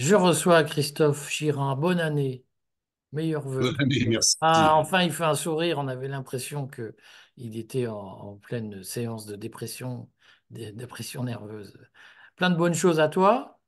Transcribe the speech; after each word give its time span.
Je 0.00 0.14
reçois 0.14 0.64
Christophe 0.64 1.28
Chirin. 1.28 1.76
Bonne 1.76 2.00
année, 2.00 2.42
meilleurs 3.12 3.46
vœux. 3.46 3.60
Bonne 3.60 3.80
année, 3.80 4.00
Ah, 4.00 4.08
merci. 4.08 4.36
enfin, 4.40 5.02
il 5.02 5.12
fait 5.12 5.24
un 5.24 5.34
sourire. 5.34 5.78
On 5.78 5.88
avait 5.88 6.08
l'impression 6.08 6.66
que 6.66 6.96
il 7.36 7.58
était 7.58 7.86
en, 7.86 7.98
en 7.98 8.36
pleine 8.36 8.82
séance 8.82 9.26
de 9.26 9.36
dépression, 9.36 10.08
de 10.48 10.70
dépression 10.70 11.24
nerveuse. 11.24 11.76
Plein 12.36 12.48
de 12.48 12.56
bonnes 12.56 12.72
choses 12.72 12.98
à 12.98 13.10
toi. 13.10 13.60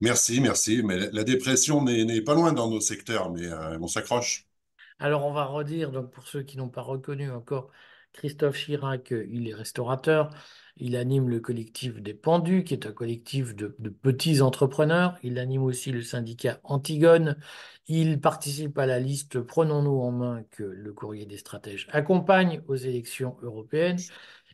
Merci, 0.00 0.40
merci. 0.40 0.82
Mais 0.82 0.98
la, 1.12 1.22
dépression 1.22 1.84
n'est 1.84 2.22
pas 2.22 2.34
loin 2.34 2.52
dans 2.52 2.68
nos 2.68 2.80
secteurs, 2.80 3.30
mais 3.30 3.46
euh, 3.46 3.78
on 3.80 3.86
s'accroche. 3.86 4.48
Alors, 4.98 5.24
on 5.24 5.32
va 5.32 5.44
redire, 5.44 5.92
donc 5.92 6.10
pour 6.10 6.26
ceux 6.26 6.42
qui 6.42 6.56
n'ont 6.56 6.68
pas 6.68 6.82
reconnu 6.82 7.30
encore 7.30 7.70
Christophe 8.12 8.56
Chirac, 8.56 9.12
il 9.12 9.48
est 9.48 9.54
restaurateur. 9.54 10.30
Il 10.76 10.96
anime 10.96 11.28
le 11.28 11.40
collectif 11.40 12.00
des 12.00 12.14
Pendus, 12.14 12.64
qui 12.64 12.74
est 12.74 12.86
un 12.86 12.92
collectif 12.92 13.54
de, 13.54 13.68
petits 13.68 14.40
entrepreneurs. 14.40 15.18
Il 15.22 15.38
anime 15.38 15.62
aussi 15.62 15.92
le 15.92 16.02
syndicat 16.02 16.60
Antigone. 16.64 17.36
Il 17.86 18.20
participe 18.20 18.78
à 18.78 18.86
la 18.86 18.98
liste 18.98 19.40
Prenons-nous 19.40 20.00
en 20.00 20.12
main 20.12 20.44
que 20.50 20.62
le 20.62 20.92
courrier 20.92 21.26
des 21.26 21.38
stratèges 21.38 21.88
accompagne 21.90 22.62
aux 22.68 22.76
élections 22.76 23.36
européennes. 23.42 23.98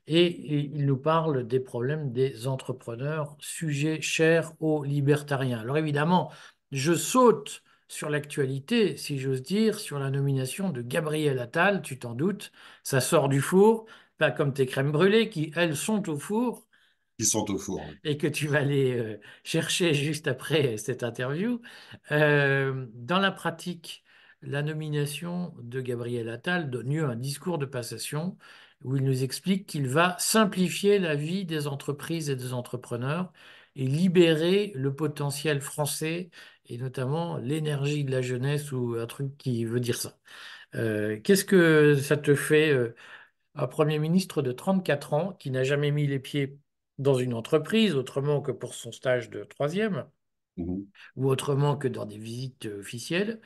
Et 0.09 0.67
il 0.73 0.87
nous 0.87 0.97
parle 0.97 1.47
des 1.47 1.59
problèmes 1.61 2.13
des 2.13 2.47
entrepreneurs, 2.47 3.37
sujet 3.41 4.01
cher 4.01 4.53
aux 4.61 4.85
libertariens. 4.85 5.59
Alors 5.59 5.79
évidemment, 5.79 6.31
je 6.71 6.95
saute 6.95 7.63
sur 7.89 8.11
l'actualité, 8.11 8.97
si 8.97 9.19
j'ose 9.19 9.43
dire, 9.43 9.79
sur 9.79 9.99
la 9.99 10.11
nomination 10.11 10.71
de 10.71 10.83
Gabriel 10.83 11.39
Attal, 11.39 11.83
tu 11.83 11.99
t'en 11.99 12.15
doutes, 12.15 12.53
ça 12.83 13.01
sort 13.01 13.29
du 13.29 13.41
four, 13.41 13.87
pas 14.19 14.31
comme 14.31 14.53
tes 14.55 14.67
crèmes 14.67 14.93
brûlées 14.93 15.31
qui, 15.31 15.53
elles, 15.57 15.77
sont 15.77 16.09
au 16.09 16.19
four 16.19 16.67
Ils 17.19 17.27
sont 17.27 17.51
au 17.51 17.59
four. 17.59 17.85
oui. 17.89 18.01
et 18.05 18.19
que 18.19 18.27
tu 18.27 18.47
vas 18.49 18.59
aller 18.59 18.93
euh, 18.99 19.21
chercher 19.45 19.95
juste 19.95 20.29
après 20.29 20.77
cette 20.79 21.03
interview. 21.03 21.61
Euh, 22.13 22.87
dans 22.95 23.19
la 23.19 23.33
pratique, 23.33 24.05
la 24.43 24.63
nomination 24.63 25.55
de 25.63 25.81
Gabriel 25.81 26.29
Attal 26.29 26.71
donne 26.71 26.91
lieu 26.93 27.05
à 27.05 27.11
un 27.11 27.17
discours 27.17 27.59
de 27.59 27.67
passation 27.67 28.37
où 28.85 28.97
il 28.97 29.03
nous 29.05 29.23
explique 29.25 29.67
qu'il 29.67 29.89
va 29.89 30.17
simplifier 30.19 30.99
la 30.99 31.15
vie 31.17 31.45
des 31.45 31.67
entreprises 31.67 32.31
et 32.31 32.37
des 32.37 32.53
entrepreneurs 32.53 33.33
et 33.75 33.87
libérer 33.87 34.73
le 34.75 34.95
potentiel 34.95 35.61
français 35.61 36.31
et 36.67 36.79
notamment 36.79 37.39
l'énergie 37.39 38.05
de 38.05 38.11
la 38.11 38.23
jeunesse 38.23 38.73
ou 38.73 38.97
un 38.99 39.07
truc 39.07 39.37
qui 39.39 39.65
veut 39.65 39.81
dire 39.81 39.97
ça. 39.97 40.19
Euh, 40.75 41.21
qu'est-ce 41.23 41.45
que 41.45 41.97
ça 41.97 42.17
te 42.17 42.35
fait, 42.35 42.73
un 43.57 43.67
Premier 43.69 43.99
ministre 43.99 44.43
de 44.43 44.53
34 44.53 45.13
ans 45.15 45.33
qui 45.35 45.51
n'a 45.51 45.65
jamais 45.65 45.91
mis 45.91 46.07
les 46.07 46.19
pieds 46.21 46.59
dans 46.99 47.15
une 47.19 47.35
entreprise 47.35 47.95
autrement 47.97 48.41
que 48.43 48.53
pour 48.53 48.75
son 48.75 48.93
stage 48.93 49.31
de 49.31 49.45
troisième 49.45 50.07
Mhm. 50.57 50.87
ou 51.17 51.29
autrement 51.29 51.77
que 51.77 51.89
dans 51.89 52.07
des 52.07 52.19
visites 52.19 52.67
officielles 52.67 53.41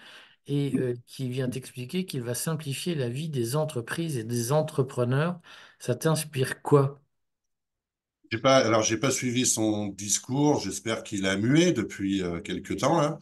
et 0.46 0.74
euh, 0.78 0.94
qui 1.06 1.28
vient 1.30 1.48
t'expliquer 1.50 2.06
qu'il 2.06 2.22
va 2.22 2.34
simplifier 2.34 2.94
la 2.94 3.08
vie 3.08 3.28
des 3.30 3.56
entreprises 3.56 4.16
et 4.18 4.24
des 4.24 4.52
entrepreneurs. 4.52 5.40
Ça 5.78 5.94
t'inspire 5.94 6.62
quoi? 6.62 7.00
Pas, 8.42 8.58
alors, 8.58 8.82
j'ai 8.82 8.96
pas 8.96 9.10
suivi 9.10 9.44
son 9.46 9.88
discours. 9.88 10.60
J'espère 10.60 11.02
qu'il 11.02 11.26
a 11.26 11.36
mué 11.36 11.72
depuis 11.72 12.22
euh, 12.22 12.40
quelque 12.40 12.74
temps, 12.74 13.00
là. 13.00 13.18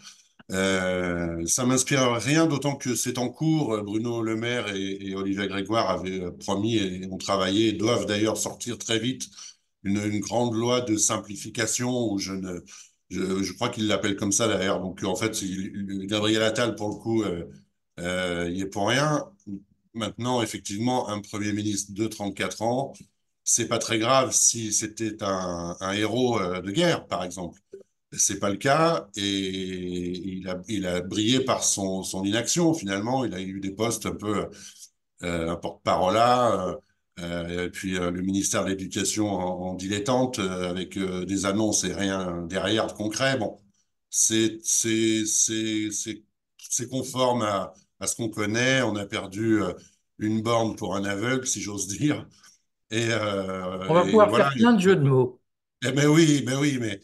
Euh, 0.50 1.44
ça 1.46 1.66
m'inspire 1.66 2.10
rien, 2.12 2.46
d'autant 2.46 2.76
que 2.76 2.94
c'est 2.94 3.18
en 3.18 3.28
cours. 3.28 3.82
Bruno 3.82 4.22
Le 4.22 4.36
Maire 4.36 4.74
et, 4.74 5.14
Olivier 5.14 5.46
Grégoire 5.46 5.90
avaient 5.90 6.20
euh, 6.22 6.30
promis 6.30 6.76
et 6.76 7.06
ont 7.10 7.18
travaillé, 7.18 7.68
et 7.68 7.72
doivent 7.72 8.06
d'ailleurs 8.06 8.36
sortir 8.38 8.78
très 8.78 8.98
vite 8.98 9.28
une, 9.84 10.20
grande 10.20 10.54
loi 10.54 10.80
de 10.80 10.96
simplification 10.96 11.90
où 12.12 12.18
je 12.18 13.52
crois 13.54 13.68
qu'ils 13.68 13.86
l'appellent 13.88 14.16
comme 14.16 14.32
ça 14.32 14.48
d'ailleurs. 14.48 14.80
Donc 14.80 15.02
en 15.04 15.16
fait, 15.16 15.42
Gabriel 16.06 16.42
Attal 16.42 16.74
pour 16.76 16.88
le 16.90 16.94
coup, 16.96 17.22
euh, 17.22 17.44
euh, 18.00 18.50
il 18.52 18.62
est 18.62 18.66
pour 18.66 18.88
rien. 18.88 19.24
Maintenant, 19.94 20.42
effectivement, 20.42 21.08
un 21.08 21.20
Premier 21.20 21.52
ministre 21.52 21.92
de 21.94 22.06
34 22.06 22.62
ans, 22.62 22.92
c'est 23.44 23.68
pas 23.68 23.78
très 23.78 23.98
grave 23.98 24.32
si 24.32 24.72
c'était 24.72 25.22
un, 25.22 25.76
un 25.80 25.92
héros 25.92 26.38
euh, 26.40 26.60
de 26.60 26.70
guerre, 26.70 27.06
par 27.06 27.24
exemple. 27.24 27.60
C'est 28.12 28.38
pas 28.38 28.48
le 28.50 28.56
cas 28.56 29.08
et 29.16 29.22
il 29.22 30.48
a, 30.48 30.60
il 30.68 30.86
a 30.86 31.00
brillé 31.02 31.40
par 31.40 31.62
son, 31.62 32.02
son 32.02 32.24
inaction 32.24 32.72
finalement. 32.72 33.24
Il 33.24 33.34
a 33.34 33.40
eu 33.40 33.60
des 33.60 33.70
postes 33.70 34.06
un 34.06 34.14
peu 34.14 34.48
euh, 35.22 35.50
un 35.50 35.56
porte-parole 35.56 36.14
là, 36.14 36.68
euh, 36.68 36.76
euh, 37.20 37.66
et 37.66 37.70
puis 37.70 37.98
euh, 37.98 38.10
le 38.10 38.22
ministère 38.22 38.64
de 38.64 38.70
l'Éducation 38.70 39.28
en, 39.28 39.70
en 39.70 39.74
dilettante 39.74 40.38
avec 40.38 40.98
des 40.98 41.46
annonces 41.46 41.84
et 41.84 41.92
rien 41.92 42.42
derrière 42.48 42.86
de 42.86 42.92
concret. 42.92 43.36
Bon, 43.36 43.58
c'est 44.08 44.58
conforme 46.90 47.42
à 47.42 47.74
à 48.00 48.06
ce 48.06 48.14
qu'on 48.14 48.28
connaît. 48.28 48.80
On 48.82 48.94
a 48.94 49.06
perdu 49.06 49.60
une 50.18 50.40
borne 50.40 50.76
pour 50.76 50.94
un 50.94 51.04
aveugle, 51.04 51.46
si 51.48 51.60
j'ose 51.60 51.88
dire. 51.88 52.26
Et, 52.92 53.08
On 53.88 53.94
va 53.94 54.02
et 54.02 54.04
pouvoir 54.04 54.28
voilà. 54.28 54.50
faire 54.50 54.54
plein 54.54 54.72
de 54.72 54.80
jeux 54.80 54.96
de 54.96 55.02
mots. 55.02 55.40
Eh 55.84 55.92
ben 55.92 56.06
oui, 56.06 56.42
mais 56.46 56.54
oui, 56.56 56.78
mais 56.80 57.00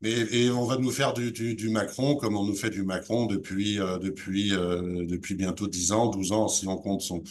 mais 0.00 0.10
et 0.12 0.50
on 0.50 0.64
va 0.64 0.76
nous 0.78 0.90
faire 0.90 1.12
du, 1.12 1.32
du, 1.32 1.68
Macron 1.70 2.16
comme 2.16 2.36
on 2.36 2.44
nous 2.44 2.54
fait 2.54 2.70
du 2.70 2.84
Macron 2.84 3.26
depuis 3.26 3.80
euh, 3.80 3.98
depuis 3.98 4.54
euh, 4.54 5.04
depuis 5.06 5.34
bientôt 5.34 5.66
10 5.66 5.92
ans, 5.92 6.08
12 6.08 6.32
ans 6.32 6.48
si 6.48 6.66
on 6.68 6.76
compte 6.76 7.02
son 7.02 7.22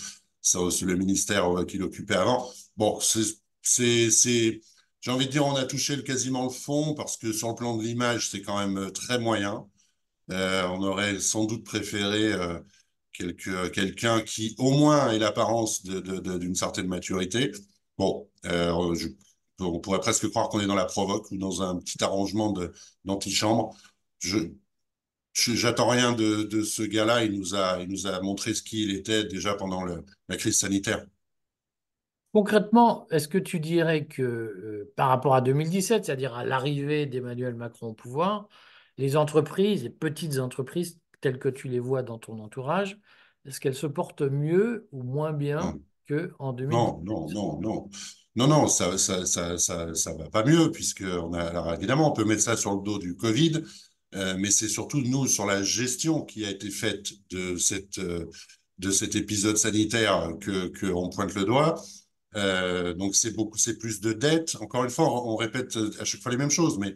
aussi 0.55 0.85
le 0.85 0.95
ministère 0.95 1.59
euh, 1.59 1.66
qu'il 1.66 1.83
occupait 1.83 2.16
avant. 2.16 2.50
Bon, 2.78 3.00
c'est 3.01 4.59
j'ai 5.01 5.11
envie 5.11 5.28
de 5.28 5.31
dire 5.31 5.45
on 5.45 5.55
a 5.55 5.66
touché 5.66 6.01
quasiment 6.03 6.44
le 6.44 6.50
fond 6.50 6.94
parce 6.95 7.17
que 7.17 7.31
sur 7.33 7.50
le 7.50 7.55
plan 7.55 7.78
de 7.78 7.83
l'image, 7.83 8.29
c'est 8.29 8.41
quand 8.41 8.57
même 8.57 8.91
très 8.91 9.19
moyen. 9.19 9.66
On 10.29 10.84
aurait 10.84 11.19
sans 11.19 11.45
doute 11.45 11.63
préféré 11.66 12.34
quelqu'un 13.13 14.22
qui 14.22 14.55
au 14.57 14.72
moins 14.72 15.11
ait 15.11 15.19
l'apparence 15.19 15.84
d'une 15.84 16.55
certaine 16.55 16.88
maturité. 16.88 17.51
Bon, 17.97 18.29
je, 18.44 19.07
on 19.59 19.79
pourrait 19.79 20.00
presque 20.00 20.29
croire 20.29 20.50
qu'on 20.50 20.59
est 20.59 20.68
dans 20.68 20.75
la 20.75 20.85
provoque 20.85 21.31
ou 21.31 21.38
dans 21.38 21.62
un 21.62 21.78
petit 21.79 22.03
arrangement 22.03 22.53
d'antichambre. 23.06 23.75
Je, 24.19 25.53
j'attends 25.56 25.88
rien 25.90 26.12
de, 26.13 26.44
de 26.44 26.63
ce 26.63 26.84
gars-là. 26.84 27.23
Il 27.23 27.38
nous 27.40 27.56
a, 27.56 27.79
il 27.81 27.90
nous 27.90 28.07
a 28.07 28.19
montré 28.22 28.53
ce 28.53 28.62
qu'il 28.63 28.91
était 28.91 29.23
déjà 29.23 29.53
pendant 29.56 29.84
le, 29.84 30.03
la 30.29 30.38
crise 30.38 30.57
sanitaire. 30.59 31.06
Concrètement, 32.34 33.07
est-ce 33.09 33.28
que 33.28 33.38
tu 33.38 33.59
dirais 33.59 34.06
que 34.06 34.22
euh, 34.22 34.94
par 34.96 35.09
rapport 35.09 35.34
à 35.35 35.41
2017, 35.41 36.06
c'est-à-dire 36.06 36.35
à 36.35 36.46
l'arrivée 36.46 37.06
d'Emmanuel 37.06 37.56
Macron 37.56 37.88
au 37.88 37.94
pouvoir, 37.94 38.47
les 38.97 39.16
entreprises, 39.17 39.84
les 39.84 39.90
petites 39.90 40.38
entreprises 40.40 41.00
telles 41.22 41.40
que 41.40 41.50
tu 41.50 41.67
les 41.67 41.79
vois 41.79 42.03
dans 42.03 42.19
ton 42.19 42.40
entourage, 42.40 43.00
est-ce 43.46 43.59
qu'elles 43.59 43.75
se 43.75 43.88
portent 43.88 44.22
mieux 44.22 44.88
ou 44.91 45.03
moins 45.03 45.34
bien 45.34 45.73
Non, 45.73 45.81
qu'en 46.07 46.53
non, 46.72 47.01
non, 47.07 47.22
2017? 47.31 47.35
non, 47.35 47.62
non. 47.62 47.90
Non, 48.37 48.47
non, 48.47 48.67
ça, 48.67 48.99
ça, 48.99 49.25
ça, 49.25 49.57
ça, 49.57 50.13
va 50.13 50.29
pas 50.29 50.43
mieux 50.45 50.71
puisque 50.71 51.01
a, 51.01 51.41
alors 51.41 51.73
évidemment, 51.73 52.11
on 52.11 52.13
peut 52.13 52.23
mettre 52.23 52.43
ça 52.43 52.55
sur 52.55 52.75
le 52.75 52.83
dos 52.83 52.99
du 52.99 53.15
Covid, 53.15 53.63
euh, 54.13 54.37
mais 54.37 54.51
c'est 54.51 54.67
surtout 54.69 55.01
nous 55.01 55.25
sur 55.25 55.47
la 55.47 55.63
gestion 55.63 56.23
qui 56.23 56.45
a 56.45 56.51
été 56.51 56.69
faite 56.69 57.13
de 57.31 57.57
cette, 57.57 57.97
euh, 57.97 58.29
de 58.77 58.91
cet 58.91 59.15
épisode 59.15 59.57
sanitaire 59.57 60.33
que, 60.39 60.67
que 60.67 60.85
on 60.85 61.09
pointe 61.09 61.33
le 61.33 61.45
doigt. 61.45 61.81
Euh, 62.35 62.93
donc 62.93 63.15
c'est 63.15 63.31
beaucoup, 63.31 63.57
c'est 63.57 63.79
plus 63.79 64.01
de 64.01 64.13
dettes. 64.13 64.55
Encore 64.61 64.83
une 64.83 64.91
fois, 64.91 65.11
on, 65.11 65.33
on 65.33 65.35
répète 65.35 65.75
à 65.99 66.05
chaque 66.05 66.21
fois 66.21 66.31
les 66.31 66.37
mêmes 66.37 66.51
choses, 66.51 66.77
mais 66.77 66.93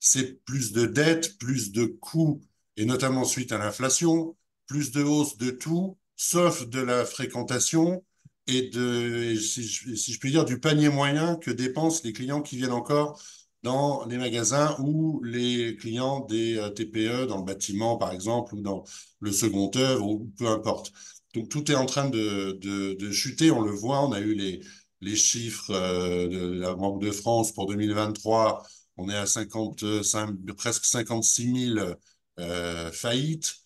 c'est 0.00 0.44
plus 0.44 0.72
de 0.72 0.84
dettes, 0.84 1.38
plus 1.38 1.72
de 1.72 1.86
coûts, 1.86 2.42
et 2.76 2.84
notamment 2.84 3.24
suite 3.24 3.52
à 3.52 3.58
l'inflation, 3.58 4.36
plus 4.66 4.92
de 4.92 5.02
hausse 5.02 5.38
de 5.38 5.50
tout, 5.50 5.96
sauf 6.16 6.68
de 6.68 6.80
la 6.80 7.06
fréquentation 7.06 8.04
et 8.46 8.68
de, 8.70 9.34
si, 9.36 9.66
si 9.68 10.12
je 10.12 10.18
puis 10.18 10.30
dire, 10.30 10.44
du 10.44 10.60
panier 10.60 10.88
moyen 10.88 11.36
que 11.36 11.50
dépensent 11.50 12.02
les 12.04 12.12
clients 12.12 12.42
qui 12.42 12.56
viennent 12.56 12.72
encore 12.72 13.20
dans 13.62 14.04
les 14.06 14.18
magasins 14.18 14.76
ou 14.80 15.22
les 15.24 15.76
clients 15.76 16.20
des 16.20 16.58
euh, 16.58 16.68
TPE 16.70 17.26
dans 17.26 17.38
le 17.38 17.44
bâtiment, 17.44 17.96
par 17.96 18.12
exemple, 18.12 18.54
ou 18.54 18.60
dans 18.60 18.84
le 19.20 19.32
second 19.32 19.70
œuvre, 19.76 20.06
ou 20.06 20.30
peu 20.38 20.48
importe. 20.48 20.92
Donc 21.34 21.48
tout 21.48 21.70
est 21.70 21.74
en 21.74 21.86
train 21.86 22.08
de, 22.10 22.58
de, 22.60 22.94
de 22.94 23.10
chuter, 23.12 23.50
on 23.50 23.62
le 23.62 23.70
voit, 23.72 24.06
on 24.06 24.12
a 24.12 24.20
eu 24.20 24.34
les, 24.34 24.60
les 25.00 25.16
chiffres 25.16 25.70
euh, 25.70 26.28
de 26.28 26.60
la 26.60 26.74
Banque 26.74 27.02
de 27.02 27.10
France 27.10 27.52
pour 27.52 27.66
2023 27.66 28.64
on 28.96 29.08
est 29.08 29.16
à 29.16 29.26
55, 29.26 30.36
presque 30.56 30.84
56 30.84 31.72
000 31.74 31.96
euh, 32.38 32.92
faillites. 32.92 33.63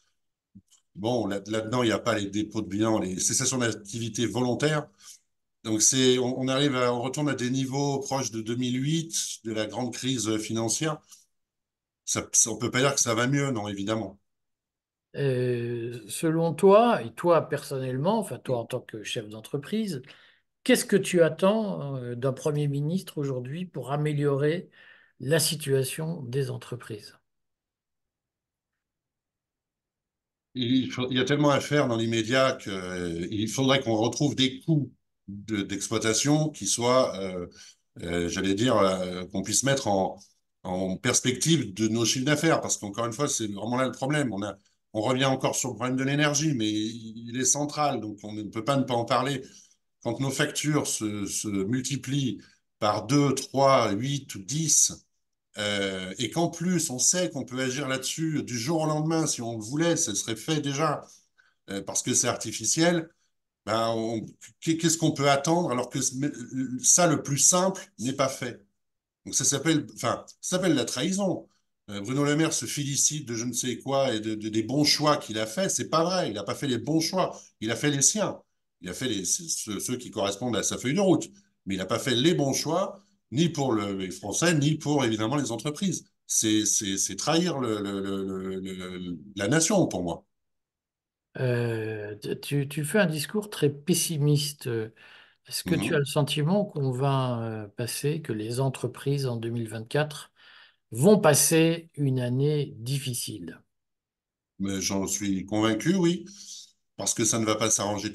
Bon, 0.99 1.27
là, 1.27 1.41
là-dedans, 1.47 1.83
il 1.83 1.87
n'y 1.87 1.93
a 1.93 1.99
pas 1.99 2.15
les 2.19 2.27
dépôts 2.27 2.61
de 2.61 2.69
bilan, 2.69 2.99
les 2.99 3.21
cessations 3.21 3.59
d'activité 3.59 4.27
volontaires. 4.27 4.89
Donc, 5.65 5.81
on, 6.21 6.49
arrive 6.49 6.75
on 6.75 7.03
retourne 7.03 7.29
à 7.29 7.35
des 7.35 7.51
niveaux 7.51 8.01
proches 8.01 8.31
de 8.33 8.41
2008, 8.41 9.41
de 9.45 9.53
la 9.53 9.67
grande 9.67 9.93
crise 9.95 10.37
financière. 10.39 10.99
On 12.47 12.57
peut 12.57 12.71
pas 12.71 12.81
dire 12.81 12.95
que 12.95 13.01
ça 13.01 13.15
va 13.15 13.27
mieux, 13.29 13.51
non, 13.53 13.69
évidemment. 13.69 14.19
Euh, 15.17 16.05
selon 16.09 16.55
toi, 16.55 17.03
et 17.03 17.13
toi 17.15 17.49
personnellement, 17.49 18.19
enfin 18.19 18.39
toi 18.39 18.59
en 18.59 18.65
tant 18.67 18.81
que 18.81 19.03
chef 19.03 19.29
d'entreprise, 19.29 20.03
qu'est-ce 20.65 20.87
que 20.87 20.97
tu 20.97 21.23
attends 21.23 21.97
euh, 21.97 22.17
d'un 22.17 22.33
Premier 22.33 22.69
ministre 22.69 23.19
aujourd'hui 23.19 23.67
pour 23.67 23.93
améliorer 23.93 24.71
la 25.21 25.41
situation 25.41 26.23
des 26.25 26.51
entreprises? 26.51 27.18
Il, 30.59 31.17
y 31.17 31.21
a 31.21 31.25
tellement 31.25 31.51
à 31.51 31.61
faire 31.61 31.89
dans 31.89 31.97
l'immédiat 31.97 32.59
qu'il 32.61 33.49
faudrait 33.49 33.81
qu'on 33.81 33.97
retrouve 33.97 34.35
des 34.35 34.61
coûts 34.61 34.93
de- 35.29 35.63
d'exploitation 35.63 36.51
qui 36.51 36.67
soient, 36.67 37.17
euh, 37.21 37.47
euh, 38.03 38.29
j'allais 38.29 38.55
dire, 38.55 38.77
euh, 38.77 39.25
qu'on 39.27 39.43
puisse 39.43 39.63
mettre 39.65 39.89
en, 39.89 40.19
perspective 41.03 41.73
de 41.73 41.89
nos 41.89 42.05
chiffres 42.05 42.27
d'affaires. 42.27 42.61
Parce 42.61 42.77
qu'encore 42.77 43.07
une 43.07 43.13
fois, 43.13 43.27
c'est 43.29 43.47
vraiment 43.47 43.77
là 43.77 43.87
le 43.87 43.93
problème. 43.93 44.31
On 44.93 45.01
revient 45.01 45.25
encore 45.25 45.55
sur 45.57 45.71
le 45.71 45.77
problème 45.77 45.97
de 45.97 46.05
l'énergie, 46.05 46.53
mais 46.55 46.71
il 46.71 47.39
est 47.41 47.45
central, 47.47 48.01
donc 48.01 48.19
on 48.23 48.33
ne 48.35 48.43
peut 48.43 48.65
pas 48.65 48.77
ne 48.77 48.83
pas 48.83 48.95
en 48.95 49.05
parler. 49.07 49.43
Quand 50.03 50.21
nos 50.21 50.31
factures 50.31 50.87
se, 50.87 51.25
se 51.27 51.49
multiplient 51.49 52.41
par 52.79 53.07
2, 53.07 53.35
3, 53.35 53.93
8 53.93 54.35
ou 54.35 54.41
10, 54.41 55.08
euh, 55.59 56.15
et 56.19 56.31
qu'en 56.31 56.49
plus, 56.49 56.91
on 56.91 56.99
sait 56.99 57.31
qu'on 57.31 57.45
peut 57.45 57.61
agir 57.61 57.89
là-dessus 57.89 58.43
du 58.45 58.59
jour 58.59 58.83
au 58.83 58.87
lendemain, 58.87 59.27
si 59.27 59.43
on 59.43 59.57
le 59.59 59.63
voulait, 59.65 59.97
ce 59.97 60.15
serait 60.15 60.37
fait 60.37 60.61
déjà, 60.61 61.05
euh, 61.71 61.83
parce 61.83 62.03
que 62.03 62.15
c'est 62.15 62.29
artificiel. 62.29 63.11
Ben, 63.67 64.21
qu'est-ce 64.61 64.99
qu'on 64.99 65.13
peut 65.13 65.31
attendre 65.31 65.71
alors 65.71 65.91
que 65.91 66.01
ça, 66.83 67.07
le 67.07 67.23
plus 67.23 67.39
simple, 67.39 67.83
n'est 67.99 68.13
pas 68.15 68.29
fait? 68.29 68.65
Donc 69.25 69.35
ça 69.35 69.45
s'appelle, 69.45 69.87
enfin, 69.95 70.25
la 70.69 70.85
trahison. 70.85 71.49
Euh, 71.91 72.01
Bruno 72.01 72.25
Le 72.25 72.37
Maire 72.37 72.53
se 72.53 72.67
félicite 72.67 73.27
de 73.29 73.35
je 73.35 73.45
ne 73.45 73.53
sais 73.53 73.79
quoi 73.79 74.15
et 74.15 74.21
de, 74.21 74.35
de- 74.35 74.49
des 74.49 74.63
bons 74.63 74.85
choix 74.85 75.17
qu'il 75.17 75.39
a 75.39 75.47
fait. 75.47 75.69
C'est 75.69 75.89
pas 75.89 76.05
vrai. 76.05 76.29
Il 76.29 76.35
n'a 76.35 76.45
pas 76.45 76.55
fait 76.55 76.67
les 76.67 76.79
bons 76.79 77.01
choix. 77.01 77.39
Il 77.61 77.71
a 77.71 77.77
fait 77.77 77.91
les 77.91 78.03
siens. 78.03 78.41
Il 78.81 78.89
a 78.91 78.95
fait 78.95 79.25
ceux 79.25 79.97
qui 79.97 80.11
correspondent 80.11 80.57
à 80.57 80.63
sa 80.63 80.79
feuille 80.79 80.95
de 80.95 81.01
route. 81.01 81.31
Mais 81.67 81.75
il 81.75 81.79
n'a 81.79 81.87
pas 81.87 81.99
fait 81.99 82.15
les 82.15 82.35
bons 82.35 82.53
choix, 82.55 83.03
ni 83.31 83.49
pour 83.49 83.73
le, 83.73 83.95
les 83.97 84.11
Français, 84.11 84.55
ni 84.55 84.77
pour 84.77 85.05
évidemment 85.05 85.37
les 85.37 85.53
entreprises. 85.53 86.05
C'est, 86.27 86.65
trahir 87.17 87.59
le, 87.59 87.81
le- 87.83 89.19
la 89.37 89.49
nation 89.49 89.87
pour 89.87 90.03
moi. 90.03 90.25
Euh, 91.39 92.17
tu, 92.43 92.69
tu 92.69 92.85
fais 92.85 92.99
un 92.99 93.07
discours 93.07 93.51
très 93.51 93.71
pessimiste. 93.71 94.67
Est-ce 95.49 95.65
que 95.65 95.75
tu 95.75 95.95
as 95.95 95.99
Mhm. 95.99 96.01
le 96.01 96.05
sentiment 96.05 96.65
qu'on 96.65 96.91
va 96.93 97.43
euh, 97.43 97.69
passer, 97.69 98.23
que 98.23 98.33
les 98.33 98.61
entreprises 98.61 99.27
en 99.27 99.37
2024 99.37 100.33
vont 100.93 101.19
passer 101.21 101.91
une 101.97 102.21
année 102.21 102.75
difficile? 102.79 103.61
Mais 104.61 104.81
j'en 104.81 105.09
suis 105.09 105.45
convaincu, 105.47 105.97
oui, 105.97 106.25
parce 106.97 107.13
que 107.15 107.25
ça 107.25 107.39
ne 107.41 107.45
va 107.45 107.57
pas 107.57 107.71
s'arranger 107.71 108.13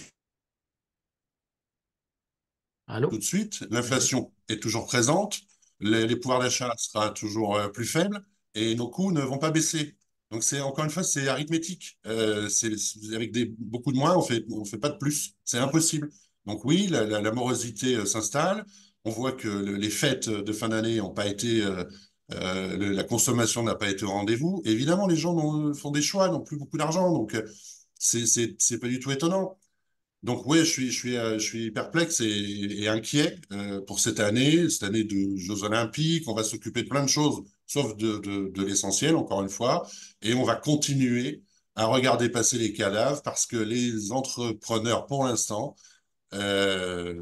tout 3.08 3.18
de 3.18 3.24
suite. 3.24 3.62
L'inflation 3.70 4.33
est 4.50 4.62
toujours 4.62 4.86
présente, 4.86 5.42
les, 5.80 6.16
pouvoirs 6.16 6.40
d'achat 6.40 6.74
sera 6.78 7.10
toujours 7.12 7.56
euh, 7.58 7.68
plus 7.70 7.86
faibles 7.86 8.24
et 8.56 8.76
nos 8.76 8.90
coûts 8.90 9.12
ne 9.12 9.22
vont 9.22 9.38
pas 9.38 9.52
baisser. 9.52 9.96
Donc 10.32 10.44
encore 10.64 10.86
une 10.86 10.92
fois 10.92 11.04
c'est 11.04 11.28
arithmétique. 11.28 12.00
Euh, 12.08 12.50
avec 13.14 13.32
beaucoup 13.60 13.92
de 13.92 13.98
moins 13.98 14.18
on 14.18 14.22
fait 14.22 14.46
on 14.52 14.66
fait 14.66 14.78
pas 14.78 14.90
de 14.90 14.98
plus. 14.98 15.36
C'est 15.44 15.60
impossible. 15.60 16.10
Donc 16.46 16.66
oui, 16.66 16.88
la, 16.88 17.32
morosité 17.32 17.96
euh, 17.96 18.06
s'installe. 18.06 18.66
On 19.06 19.12
voit 19.12 19.34
que 19.34 19.48
le- 19.48 19.76
les 19.76 19.90
fêtes 19.90 20.30
de 20.30 20.54
fin 20.54 20.70
d'année 20.70 20.98
n'ont 20.98 21.12
pas 21.14 21.28
été 21.28 21.64
la 22.30 23.04
consommation 23.04 23.64
n'a 23.64 23.76
pas 23.76 23.90
été 23.90 24.06
au 24.06 24.10
rendez-vous. 24.12 24.62
Évidemment, 24.66 25.08
les 25.08 25.16
gens 25.18 25.74
font 25.74 25.92
des 25.92 26.02
choix, 26.02 26.30
n'ont 26.30 26.42
plus 26.42 26.58
beaucoup 26.58 26.78
d'argent, 26.78 27.12
donc 27.12 27.36
c'est 28.00 28.80
pas 28.80 28.88
du 28.88 29.00
tout 29.00 29.12
étonnant. 29.12 29.58
Donc 30.24 30.46
oui, 30.46 30.60
je 30.60 30.64
suis, 30.64 30.90
je 30.90 30.98
suis, 30.98 31.18
euh, 31.18 31.38
je 31.38 31.44
suis 31.44 31.72
perplexe 31.72 32.22
et, 32.22 32.26
et 32.84 32.88
inquiet 32.88 33.36
euh, 33.52 33.82
pour 33.82 34.00
cette 34.00 34.22
année, 34.22 34.70
cette 34.70 34.84
année 34.84 35.04
de 35.04 35.36
Jeux 35.36 35.64
Olympiques. 35.64 36.28
On 36.30 36.34
va 36.34 36.44
s'occuper 36.44 36.84
de 36.84 36.88
plein 36.88 37.04
de 37.04 37.10
choses, 37.10 37.44
sauf 37.68 37.96
de, 37.98 38.20
de, 38.20 38.64
l'essentiel, 38.64 39.18
encore 39.18 39.42
une 39.42 39.50
fois. 39.50 39.86
Et 40.22 40.34
on 40.34 40.44
va 40.44 40.56
continuer 40.56 41.44
à 41.76 41.88
regarder 41.88 42.30
passer 42.30 42.58
les 42.58 42.72
cadavres 42.72 43.22
parce 43.22 43.46
que 43.46 43.58
les 43.58 44.14
entrepreneurs, 44.14 45.08
pour 45.08 45.26
l'instant, 45.26 45.76
euh, 46.34 47.22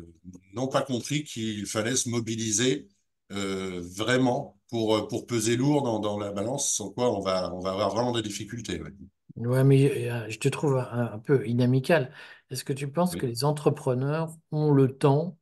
n'ont 0.54 0.68
pas 0.68 0.84
compris 0.84 1.24
qu'il 1.24 1.66
fallait 1.66 1.96
se 1.96 2.08
mobiliser 2.08 2.88
vraiment 3.30 4.60
pour, 4.70 5.08
pour 5.08 5.26
peser 5.26 5.56
lourd 5.56 5.84
dans, 5.84 6.00
dans 6.00 6.20
la 6.20 6.34
balance, 6.34 6.74
sans 6.74 6.90
quoi 6.90 7.18
on 7.18 7.22
va, 7.22 7.54
on 7.54 7.62
va 7.62 7.72
avoir 7.72 7.90
vraiment 7.90 8.12
des 8.12 8.22
difficultés. 8.22 8.82
ouais. 8.82 8.92
Ouais, 9.38 9.64
mais 9.64 10.30
je 10.30 10.38
te 10.38 10.50
trouve 10.50 10.78
un, 10.78 11.14
un 11.14 11.18
peu 11.18 11.48
inamical. 11.48 12.12
Est-ce 12.52 12.66
que 12.66 12.74
tu 12.74 12.92
penses 12.92 13.16
que 13.18 13.26
les 13.26 13.44
entrepreneurs 13.46 14.36
ont 14.52 14.72
le 14.74 14.98
temps 14.98 15.38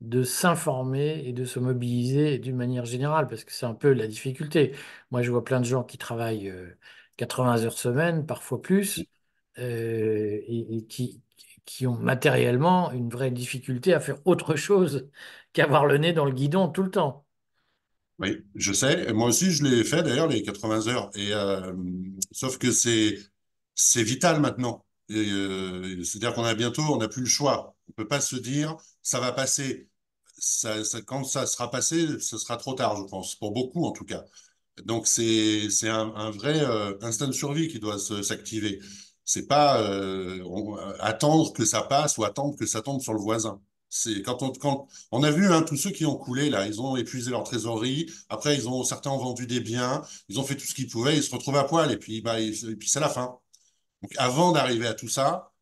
de 0.00 0.22
s'informer 0.24 1.22
et 1.26 1.32
de 1.32 1.44
se 1.44 1.58
mobiliser 1.60 2.38
d'une 2.38 2.56
manière 2.56 2.84
générale? 2.86 3.28
Parce 3.28 3.44
que 3.44 3.52
c'est 3.52 3.66
un 3.66 3.74
peu 3.74 3.92
la 3.92 4.06
difficulté. 4.08 4.74
Moi, 5.10 5.22
je 5.22 5.30
vois 5.30 5.44
plein 5.44 5.60
de 5.60 5.66
gens 5.66 5.84
qui 5.84 5.98
travaillent 5.98 6.48
euh, 6.50 6.76
80 7.16 7.64
heures 7.64 7.78
semaine, 7.78 8.26
parfois 8.26 8.62
plus, 8.62 9.08
euh, 9.58 10.40
et, 10.46 10.76
et 10.78 10.86
qui, 10.86 11.22
qui 11.66 11.86
ont 11.86 11.96
matériellement 11.98 12.92
une 12.92 13.10
vraie 13.10 13.30
difficulté 13.30 13.94
à 13.94 14.00
faire 14.00 14.18
autre 14.26 14.56
chose 14.56 15.10
qu'avoir 15.52 15.86
le 15.86 15.98
nez 15.98 16.12
dans 16.12 16.24
le 16.26 16.32
guidon 16.32 16.68
tout 16.68 16.82
le 16.82 16.90
temps. 16.90 17.26
Oui, 18.18 18.44
je 18.54 18.72
sais. 18.72 19.12
Moi 19.14 19.28
aussi, 19.28 19.50
je 19.50 19.64
l'ai 19.64 19.82
fait 19.84 20.02
d'ailleurs, 20.02 20.28
les 20.28 20.42
80 20.42 20.88
heures. 20.88 21.10
Et, 21.14 21.32
euh, 21.32 21.72
sauf 22.32 22.58
que 22.58 22.70
c'est 22.70 23.16
vital 24.02 24.40
maintenant. 24.40 24.84
Euh, 25.10 26.04
c'est-à-dire 26.04 26.34
qu'on 26.34 26.44
a 26.44 26.54
bientôt, 26.54 26.82
on 26.82 26.98
n'a 26.98 27.08
plus 27.08 27.22
le 27.22 27.28
choix. 27.28 27.76
On 27.88 27.92
peut 27.92 28.08
pas 28.08 28.20
se 28.20 28.36
dire, 28.36 28.76
ça 29.02 29.20
va 29.20 29.32
passer. 29.32 29.88
Ça, 30.38 30.76
quand 31.06 31.24
ça 31.24 31.46
sera 31.46 31.70
passé, 31.70 32.18
ce 32.20 32.38
sera 32.38 32.56
trop 32.56 32.74
tard, 32.74 32.96
je 32.96 33.02
pense, 33.04 33.34
pour 33.36 33.52
beaucoup 33.52 33.84
en 33.84 33.92
tout 33.92 34.04
cas. 34.04 34.24
Donc 34.84 35.06
c'est 35.06 35.68
un, 35.88 36.14
un 36.16 36.30
vrai 36.30 36.60
euh, 36.60 36.96
instinct 37.02 37.26
de 37.28 37.32
survie 37.32 37.68
qui 37.68 37.78
doit 37.80 37.98
s'activer. 37.98 38.80
C'est 39.24 39.46
pas 39.46 39.80
euh, 39.82 40.96
attendre 41.00 41.52
que 41.52 41.64
ça 41.64 41.82
passe 41.82 42.18
ou 42.18 42.24
attendre 42.24 42.56
que 42.56 42.66
ça 42.66 42.82
tombe 42.82 43.00
sur 43.00 43.12
le 43.14 43.20
voisin. 43.20 43.60
Quand 44.24 44.42
on 44.42 44.52
quand 44.52 44.86
on 45.10 45.22
a 45.24 45.30
vu 45.32 45.46
hein, 45.52 45.62
tous 45.62 45.76
ceux 45.76 45.90
qui 45.90 46.06
ont 46.06 46.16
coulé 46.16 46.48
là, 46.48 46.66
ils 46.66 46.80
ont 46.80 46.96
épuisé 46.96 47.30
leur 47.30 47.42
trésorerie. 47.44 48.06
Après 48.28 48.54
ils 48.56 48.68
ont 48.68 48.84
certains 48.84 49.10
ont 49.10 49.18
vendu 49.18 49.46
des 49.46 49.60
biens, 49.60 50.02
ils 50.28 50.38
ont 50.38 50.44
fait 50.44 50.56
tout 50.56 50.66
ce 50.66 50.74
qu'ils 50.74 50.88
pouvaient, 50.88 51.16
ils 51.16 51.22
se 51.24 51.32
retrouvent 51.34 51.56
à 51.56 51.64
poil 51.64 51.90
et 51.92 51.96
puis 51.98 52.20
bah 52.22 52.40
et 52.40 52.52
puis 52.78 52.88
c'est 52.88 53.00
la 53.00 53.08
fin. 53.08 53.38
Donc 54.02 54.12
avant 54.18 54.52
d'arriver 54.52 54.86
à 54.86 54.94
tout 54.94 55.08
ça, 55.08 55.52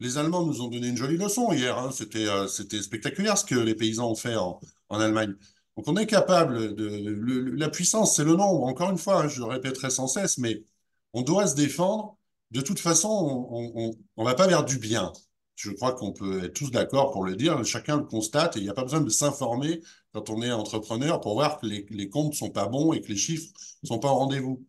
les 0.00 0.18
Allemands 0.18 0.44
nous 0.46 0.62
ont 0.62 0.68
donné 0.68 0.88
une 0.88 0.96
jolie 0.96 1.16
leçon 1.16 1.52
hier. 1.52 1.78
hein. 1.78 1.90
C'était 1.92 2.26
euh, 2.28 2.46
c'était 2.48 2.82
spectaculaire 2.82 3.36
ce 3.38 3.44
que 3.44 3.54
les 3.54 3.74
paysans 3.74 4.10
ont 4.10 4.14
fait 4.14 4.36
en, 4.36 4.60
Allemagne. 4.90 5.34
Donc 5.76 5.88
on 5.88 5.96
est 5.96 6.06
capable 6.06 6.74
de... 6.74 7.54
la 7.56 7.68
puissance, 7.68 8.16
c'est 8.16 8.24
le 8.24 8.34
nombre. 8.34 8.64
Encore 8.64 8.90
une 8.90 8.98
fois, 8.98 9.22
hein, 9.22 9.28
je 9.28 9.38
le 9.40 9.46
répéterai 9.46 9.90
sans 9.90 10.08
cesse, 10.08 10.38
mais 10.38 10.64
on 11.12 11.22
doit 11.22 11.46
se 11.46 11.54
défendre. 11.54 12.18
De 12.50 12.60
toute 12.60 12.80
façon, 12.80 13.08
on 13.50 13.92
on 14.16 14.24
va 14.24 14.34
pas 14.34 14.46
vers 14.48 14.64
du 14.64 14.78
bien. 14.78 15.12
Je 15.60 15.70
crois 15.72 15.92
qu'on 15.94 16.12
peut 16.12 16.44
être 16.44 16.54
tous 16.54 16.70
d'accord 16.70 17.10
pour 17.12 17.24
le 17.24 17.36
dire. 17.36 17.62
Chacun 17.66 17.98
le 17.98 18.04
constate 18.04 18.56
et 18.56 18.60
il 18.60 18.62
n'y 18.62 18.70
a 18.70 18.74
pas 18.74 18.82
besoin 18.84 19.02
de 19.02 19.10
s'informer 19.10 19.82
quand 20.12 20.30
on 20.30 20.40
est 20.42 20.50
entrepreneur 20.50 21.20
pour 21.20 21.34
voir 21.34 21.60
que 21.60 21.66
les, 21.66 22.08
comptes 22.08 22.34
sont 22.34 22.50
pas 22.50 22.66
bons 22.66 22.92
et 22.94 23.02
que 23.02 23.08
les 23.08 23.16
chiffres 23.16 23.52
sont 23.84 23.98
pas 23.98 24.08
au 24.10 24.14
rendez-vous. 24.14 24.64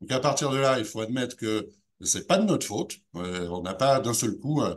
Donc 0.00 0.10
à 0.10 0.20
partir 0.20 0.50
de 0.50 0.56
là, 0.58 0.78
il 0.80 0.84
faut 0.84 1.00
admettre 1.00 1.36
que 1.36 1.70
c'est 2.04 2.26
pas 2.26 2.38
de 2.38 2.44
notre 2.44 2.66
faute. 2.66 2.96
Euh, 3.16 3.48
on 3.48 3.62
n'a 3.62 3.74
pas 3.74 4.00
d'un 4.00 4.14
seul 4.14 4.38
coup, 4.38 4.62
euh, 4.62 4.76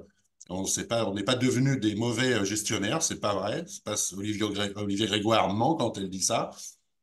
on 0.50 0.66
pas, 0.90 1.12
n'est 1.14 1.24
pas 1.24 1.36
devenu 1.36 1.80
des 1.80 1.96
mauvais 1.96 2.34
euh, 2.34 2.46
gestionnaires. 2.46 3.02
C'est 3.04 3.20
pas 3.20 3.34
vrai. 3.36 3.66
Pas 3.84 3.96
Olivier, 4.18 4.50
Gré- 4.50 4.74
Olivier 4.76 5.08
Grégoire 5.08 5.54
ment 5.54 5.76
quand 5.76 5.98
elle 5.98 6.10
dit 6.10 6.22
ça. 6.24 6.52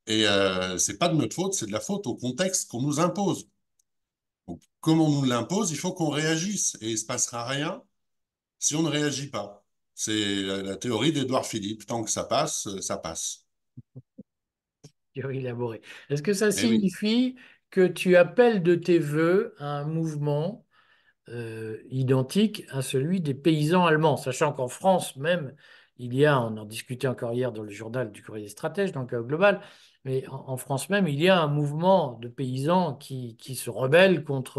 Et 0.07 0.27
euh, 0.29 0.79
c'est 0.79 0.99
pas 0.99 1.09
de 1.09 1.17
notre 1.17 1.35
faute. 1.37 1.55
C'est 1.55 1.67
de 1.67 1.73
la 1.73 1.81
faute 1.81 2.07
au 2.07 2.17
contexte 2.17 2.71
qu'on 2.71 2.83
nous 2.83 3.01
impose. 3.01 3.49
Donc, 4.49 4.61
comme 4.81 5.01
on 5.01 5.11
nous 5.11 5.25
l'impose, 5.25 5.71
il 5.73 5.77
faut 5.79 5.93
qu'on 5.93 6.11
réagisse 6.11 6.77
et 6.81 6.91
il 6.91 6.99
se 6.99 7.05
passera 7.07 7.45
rien 7.47 7.83
si 8.61 8.77
on 8.77 8.83
ne 8.85 8.91
réagit 8.91 9.29
pas. 9.31 9.65
C'est 9.95 10.43
la, 10.43 10.63
la 10.63 10.77
théorie 10.77 11.13
d'Édouard 11.13 11.47
Philippe. 11.47 11.87
Tant 11.87 12.05
que 12.05 12.11
ça 12.11 12.25
passe, 12.25 12.69
ça 12.81 12.99
passe. 12.99 13.47
théorie 15.15 15.39
élaborée. 15.39 15.81
Est-ce 16.11 16.23
que 16.23 16.33
ça 16.33 16.51
Eh 16.57 16.65
oui. 16.65 16.89
Que 17.73 17.87
tu 17.89 18.17
appelles 18.17 18.63
de 18.63 18.77
tes 18.77 19.01
voeux 19.01 19.57
un 19.61 19.85
mouvement 19.87 20.67
euh, 21.29 21.79
identique 21.91 22.65
à 22.71 22.83
celui 22.83 23.21
des 23.21 23.35
paysans 23.35 23.87
allemands, 23.87 24.17
sachant 24.17 24.53
qu'en 24.53 24.69
France 24.69 25.17
même, 25.17 25.55
il 25.99 26.15
y 26.15 26.27
a, 26.27 26.41
on 26.41 26.57
en 26.57 26.65
discutait 26.65 27.07
encore 27.09 27.33
hier 27.33 27.53
dans 27.53 27.63
le 27.63 27.71
journal 27.71 28.11
du 28.13 28.23
Courrier 28.23 28.45
des 28.47 28.51
Stratèges, 28.51 28.93
donc 28.93 29.13
euh, 29.15 29.23
global, 29.23 29.61
mais 30.05 30.27
en, 30.29 30.57
France 30.57 30.91
même, 30.91 31.07
il 31.09 31.21
y 31.21 31.29
a 31.29 31.41
un 31.41 31.47
mouvement 31.49 32.19
de 32.21 32.29
paysans 32.29 32.95
qui, 32.97 33.37
qui 33.37 33.55
se 33.55 33.71
rebellent 33.71 34.25
contre 34.25 34.59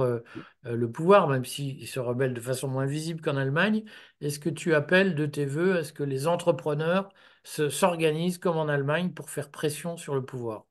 euh, 0.65 0.75
le 0.75 0.91
pouvoir, 0.91 1.27
même 1.27 1.45
s'ils 1.45 1.87
se 1.87 1.99
rebellent 1.99 2.33
de 2.33 2.41
façon 2.41 2.67
moins 2.69 2.85
visible 2.85 3.21
qu'en 3.21 3.35
Allemagne. 3.37 3.83
Est-ce 4.21 4.39
que 4.39 4.49
tu 4.49 4.73
appelles 4.73 5.15
de 5.15 5.25
tes 5.25 5.45
voeux 5.45 5.77
à 5.77 5.83
ce 5.83 5.93
que 5.93 6.03
les 6.03 6.27
entrepreneurs 6.27 7.09
se- 7.43 7.69
s'organisent 7.69 8.37
comme 8.37 8.57
en 8.57 8.67
Allemagne 8.69 9.11
pour 9.13 9.29
faire 9.29 9.51
pression 9.51 9.97
sur 9.97 10.15
le 10.15 10.23
pouvoir? 10.25 10.65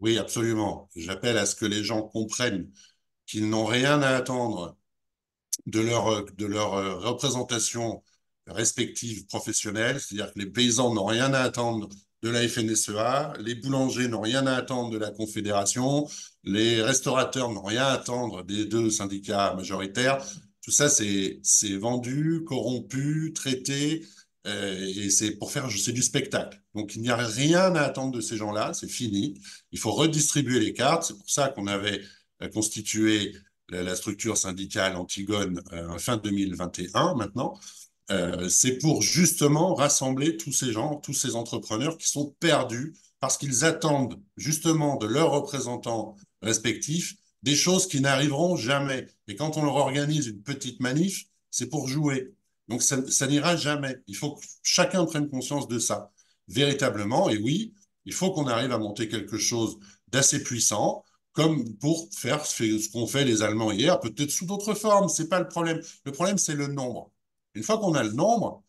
Oui, 0.00 0.18
absolument. 0.18 0.88
J'appelle 0.94 1.38
à 1.38 1.46
ce 1.46 1.54
que 1.56 1.64
les 1.66 1.82
gens 1.84 2.02
comprennent 2.02 2.70
qu'ils 3.26 3.48
n'ont 3.48 3.64
rien 3.64 4.02
à 4.02 4.10
attendre 4.16 4.76
de 5.66 5.80
leur, 5.80 6.08
euh, 6.08 6.96
représentation 6.98 8.02
respective 8.46 9.26
professionnelle, 9.26 10.00
c'est-à-dire 10.00 10.32
que 10.32 10.38
les 10.38 10.46
paysans 10.46 10.94
n'ont 10.94 11.06
rien 11.06 11.34
à 11.34 11.40
attendre 11.40 11.88
de 12.22 12.30
la 12.30 12.46
FNSEA, 12.48 13.34
les 13.40 13.54
boulangers 13.56 14.08
n'ont 14.08 14.20
rien 14.20 14.46
à 14.46 14.54
attendre 14.56 14.90
de 14.90 14.98
la 14.98 15.10
Confédération, 15.10 16.08
les 16.44 16.82
restaurateurs 16.82 17.50
n'ont 17.50 17.62
rien 17.62 17.84
à 17.84 17.92
attendre 17.92 18.42
des 18.44 18.66
deux 18.66 18.90
syndicats 18.90 19.54
majoritaires. 19.54 20.24
Tout 20.62 20.70
ça, 20.70 20.88
c'est 20.88 21.40
vendu, 21.78 22.42
corrompu, 22.46 23.32
traité, 23.34 24.04
euh, 24.46 24.92
et 24.96 25.10
c'est 25.10 25.32
pour 25.32 25.52
faire, 25.52 25.68
c'est 25.70 25.92
du 25.92 26.02
spectacle. 26.02 26.60
Donc 26.76 26.94
il 26.94 27.02
n'y 27.02 27.08
a 27.08 27.16
rien 27.16 27.74
à 27.74 27.80
attendre 27.80 28.12
de 28.12 28.20
ces 28.20 28.36
gens-là, 28.36 28.74
c'est 28.74 28.88
fini. 28.88 29.40
Il 29.72 29.78
faut 29.78 29.92
redistribuer 29.92 30.60
les 30.60 30.74
cartes. 30.74 31.04
C'est 31.04 31.16
pour 31.16 31.30
ça 31.30 31.48
qu'on 31.48 31.66
avait 31.66 32.02
euh, 32.42 32.48
constitué 32.48 33.34
la, 33.70 33.96
structure 33.96 34.36
syndicale 34.36 34.94
Antigone 34.96 35.62
euh, 35.72 35.98
fin 35.98 36.18
2021 36.18 37.14
maintenant. 37.14 37.58
Euh, 38.10 38.48
c'est 38.48 38.78
pour 38.78 39.02
justement 39.02 39.74
rassembler 39.74 40.36
tous 40.36 40.52
ces 40.52 40.70
gens, 40.70 40.96
tous 40.96 41.14
ces 41.14 41.34
entrepreneurs 41.34 41.96
qui 41.98 42.08
sont 42.08 42.36
perdus 42.40 42.94
parce 43.20 43.38
qu'ils 43.38 43.64
attendent 43.64 44.20
justement 44.36 44.96
de 44.96 45.06
leurs 45.06 45.30
représentants 45.30 46.14
respectifs 46.42 47.14
des 47.42 47.56
choses 47.56 47.88
qui 47.88 48.00
n'arriveront 48.00 48.56
jamais. 48.56 49.06
Et 49.28 49.34
quand 49.34 49.56
on 49.56 49.64
leur 49.64 49.76
organise 49.76 50.26
une 50.26 50.42
petite 50.42 50.80
manif, 50.80 51.24
c'est 51.50 51.68
pour 51.70 51.88
jouer. 51.88 52.34
Donc 52.68 52.82
ça 52.82 53.26
n'ira 53.26 53.56
jamais. 53.56 53.96
Il 54.06 54.16
faut 54.16 54.34
que 54.34 54.44
chacun 54.62 55.04
prenne 55.06 55.28
conscience 55.28 55.68
de 55.68 55.78
ça, 55.78 56.12
véritablement. 56.48 57.28
Et 57.30 57.38
oui, 57.38 57.74
il 58.04 58.12
faut 58.12 58.30
qu'on 58.32 58.46
arrive 58.46 58.72
à 58.72 58.78
monter 58.78 59.08
quelque 59.08 59.38
chose 59.38 59.78
d'assez 60.08 60.42
puissant, 60.42 61.04
comme 61.32 61.76
pour 61.78 62.08
faire 62.14 62.46
ce 62.46 62.92
qu'ont 62.92 63.06
fait 63.06 63.24
les 63.24 63.42
Allemands 63.42 63.72
hier, 63.72 64.00
peut-être 64.00 64.30
sous 64.30 64.46
d'autres 64.46 64.74
formes. 64.74 65.08
C'est 65.08 65.28
pas 65.28 65.40
le 65.40 65.48
problème. 65.48 65.80
Le 66.04 66.12
problème, 66.12 66.38
c'est 66.38 66.54
le 66.54 66.68
nombre. 66.68 67.10
Une 67.54 67.62
fois 67.62 67.78
qu'on 67.78 67.94
a 67.94 68.02
le 68.02 68.12
nombre, 68.12 68.62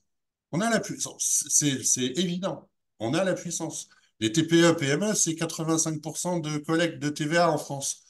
on 0.51 0.61
a 0.61 0.69
la 0.69 0.79
puissance. 0.79 1.45
C'est 1.49 2.17
évident. 2.17 2.69
On 2.99 3.13
a 3.13 3.23
la 3.23 3.33
puissance. 3.33 3.89
Les 4.19 4.31
TPE, 4.31 4.75
PME, 4.77 5.13
c'est 5.13 5.33
85% 5.33 6.41
de 6.41 6.57
collecte 6.57 6.99
de 6.99 7.09
TVA 7.09 7.51
en 7.51 7.57
France. 7.57 8.03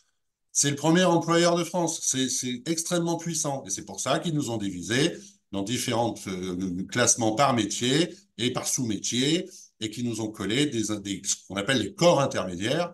C'est 0.52 0.70
le 0.70 0.76
premier 0.76 1.04
employeur 1.04 1.56
de 1.56 1.64
France. 1.64 2.00
C'est 2.02 2.62
extrêmement 2.66 3.18
puissant. 3.18 3.64
Et 3.66 3.70
c'est 3.70 3.86
pour 3.86 4.00
ça 4.00 4.20
qu'ils 4.20 4.34
nous 4.34 4.50
ont 4.50 4.58
divisés 4.58 5.14
dans 5.52 5.64
différents 5.64 6.16
euh, 6.28 6.84
classements 6.90 7.36
par 7.36 7.54
métier 7.54 8.14
et 8.38 8.52
par 8.52 8.68
sous-métier 8.68 9.50
et 9.80 9.90
qui 9.90 10.04
nous 10.04 10.22
ont 10.22 10.30
collé 10.32 10.66
des, 10.66 10.84
ce 10.84 11.36
qu'on 11.48 11.56
appelle 11.56 11.80
les 11.80 11.94
corps 11.94 12.22
intermédiaires 12.22 12.94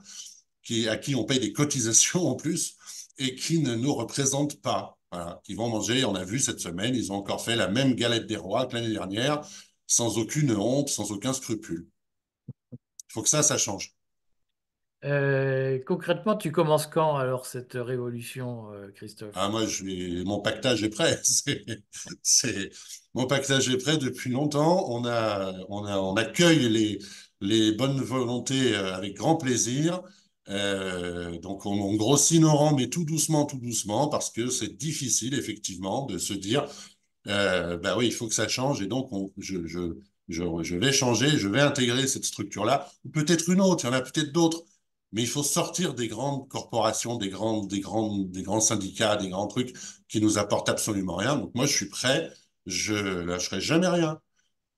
qui, 0.63 0.87
à 0.87 0.97
qui 0.97 1.15
on 1.15 1.25
paye 1.25 1.39
des 1.39 1.53
cotisations 1.53 2.27
en 2.29 2.35
plus 2.35 2.75
et 3.17 3.35
qui 3.35 3.59
ne 3.59 3.75
nous 3.75 3.93
représentent 3.93 4.61
pas. 4.61 4.97
Voilà, 5.11 5.41
qui 5.43 5.53
vont 5.53 5.69
manger, 5.69 6.05
on 6.05 6.15
a 6.15 6.25
vu 6.25 6.39
cette 6.39 6.59
semaine, 6.59 6.95
ils 6.95 7.11
ont 7.11 7.15
encore 7.15 7.43
fait 7.43 7.55
la 7.55 7.67
même 7.67 7.93
galette 7.93 8.25
des 8.25 8.35
rois 8.35 8.65
que 8.65 8.75
l'année 8.75 8.93
dernière, 8.93 9.41
sans 9.85 10.17
aucune 10.17 10.55
honte, 10.55 10.89
sans 10.89 11.11
aucun 11.11 11.33
scrupule. 11.33 11.87
Il 12.71 13.13
faut 13.13 13.21
que 13.21 13.29
ça, 13.29 13.43
ça 13.43 13.59
change. 13.59 13.93
Euh, 15.05 15.79
concrètement, 15.85 16.37
tu 16.37 16.51
commences 16.51 16.87
quand 16.87 17.17
alors 17.17 17.45
cette 17.45 17.73
révolution, 17.73 18.71
euh, 18.71 18.89
Christophe? 18.91 19.31
Ah, 19.35 19.49
moi, 19.49 19.65
je 19.65 20.23
mon 20.23 20.39
pactage 20.39 20.83
est 20.83 20.89
prêt. 20.89 21.19
C'est... 22.21 22.71
Mon 23.13 23.27
pactage 23.27 23.69
est 23.69 23.77
prêt 23.77 23.97
depuis 23.97 24.29
longtemps. 24.29 24.89
On 24.89 25.05
a... 25.05 25.53
On 25.69 26.15
accueille 26.15 26.99
les... 27.41 27.71
bonnes 27.73 28.01
volontés 28.01 28.75
euh, 28.75 28.93
avec 28.95 29.15
grand 29.15 29.35
plaisir. 29.35 30.01
Donc, 30.47 31.65
on, 31.65 31.95
grossit 31.95 32.39
nos 32.41 32.53
rangs, 32.53 32.75
mais 32.75 32.89
tout 32.89 33.05
doucement, 33.05 33.45
tout 33.45 33.59
doucement, 33.59 34.07
parce 34.07 34.29
que 34.29 34.49
c'est 34.49 34.77
difficile, 34.77 35.33
effectivement, 35.33 36.05
de 36.05 36.17
se 36.17 36.33
dire, 36.33 36.67
euh, 37.27 37.77
bah 37.77 37.95
oui, 37.97 38.07
il 38.07 38.11
faut 38.13 38.27
que 38.27 38.33
ça 38.33 38.47
change. 38.47 38.81
Et 38.81 38.87
donc, 38.87 39.11
on... 39.11 39.31
je, 39.37 39.65
je, 39.65 39.97
je, 40.29 40.43
je 40.63 40.75
vais 40.75 40.91
changer, 40.91 41.29
je 41.37 41.47
vais 41.47 41.61
intégrer 41.61 42.07
cette 42.07 42.25
structure-là, 42.25 42.89
ou 43.05 43.09
peut-être 43.09 43.49
une 43.49 43.61
autre, 43.61 43.85
il 43.85 43.87
y 43.87 43.89
en 43.89 43.93
a 43.93 44.01
peut-être 44.01 44.31
d'autres 44.31 44.63
mais 45.13 45.21
il 45.21 45.27
faut 45.27 45.43
sortir 45.43 45.93
des 45.93 46.07
grandes 46.07 46.47
corporations, 46.49 47.17
des, 47.17 47.29
grandes, 47.29 47.67
des, 47.69 47.79
grandes, 47.79 48.31
des 48.31 48.43
grands 48.43 48.59
syndicats, 48.59 49.15
des 49.15 49.29
grands 49.29 49.47
trucs 49.47 49.75
qui 50.07 50.19
nous 50.19 50.37
apportent 50.37 50.69
absolument 50.69 51.15
rien. 51.15 51.37
Donc 51.37 51.53
moi, 51.55 51.65
je 51.65 51.73
suis 51.73 51.89
prêt, 51.89 52.31
je 52.65 52.95
lâcherai 52.95 53.61
jamais 53.61 53.87
rien. 53.87 54.19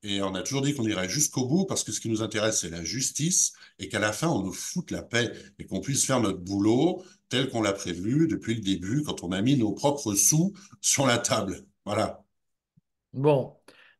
Et 0.03 0.21
on 0.21 0.35
a 0.35 0.43
toujours 0.43 0.61
dit 0.61 0.75
qu'on 0.75 0.85
irait 0.85 1.09
jusqu'au 1.09 1.47
bout 1.47 1.65
parce 1.65 1.83
que 1.83 1.91
ce 1.91 1.99
qui 1.99 2.09
nous 2.09 2.21
intéresse, 2.21 2.59
c'est 2.61 2.69
la 2.69 2.83
justice 2.83 3.53
et 3.79 3.89
qu'à 3.89 3.99
la 3.99 4.11
fin, 4.11 4.27
on 4.27 4.43
nous 4.43 4.53
foute 4.53 4.91
la 4.91 5.01
paix 5.01 5.31
et 5.57 5.65
qu'on 5.65 5.79
puisse 5.79 6.05
faire 6.05 6.19
notre 6.19 6.39
boulot 6.39 7.01
tel 7.29 7.49
qu'on 7.49 7.61
l'a 7.61 7.73
prévu 7.73 8.27
depuis 8.27 8.55
le 8.55 8.61
début 8.61 9.03
quand 9.03 9.23
on 9.23 9.31
a 9.31 9.41
mis 9.41 9.57
nos 9.57 9.71
propres 9.71 10.13
sous 10.13 10.53
sur 10.81 11.07
la 11.07 11.17
table. 11.17 11.65
Voilà. 11.85 12.23
Bon, 13.13 13.55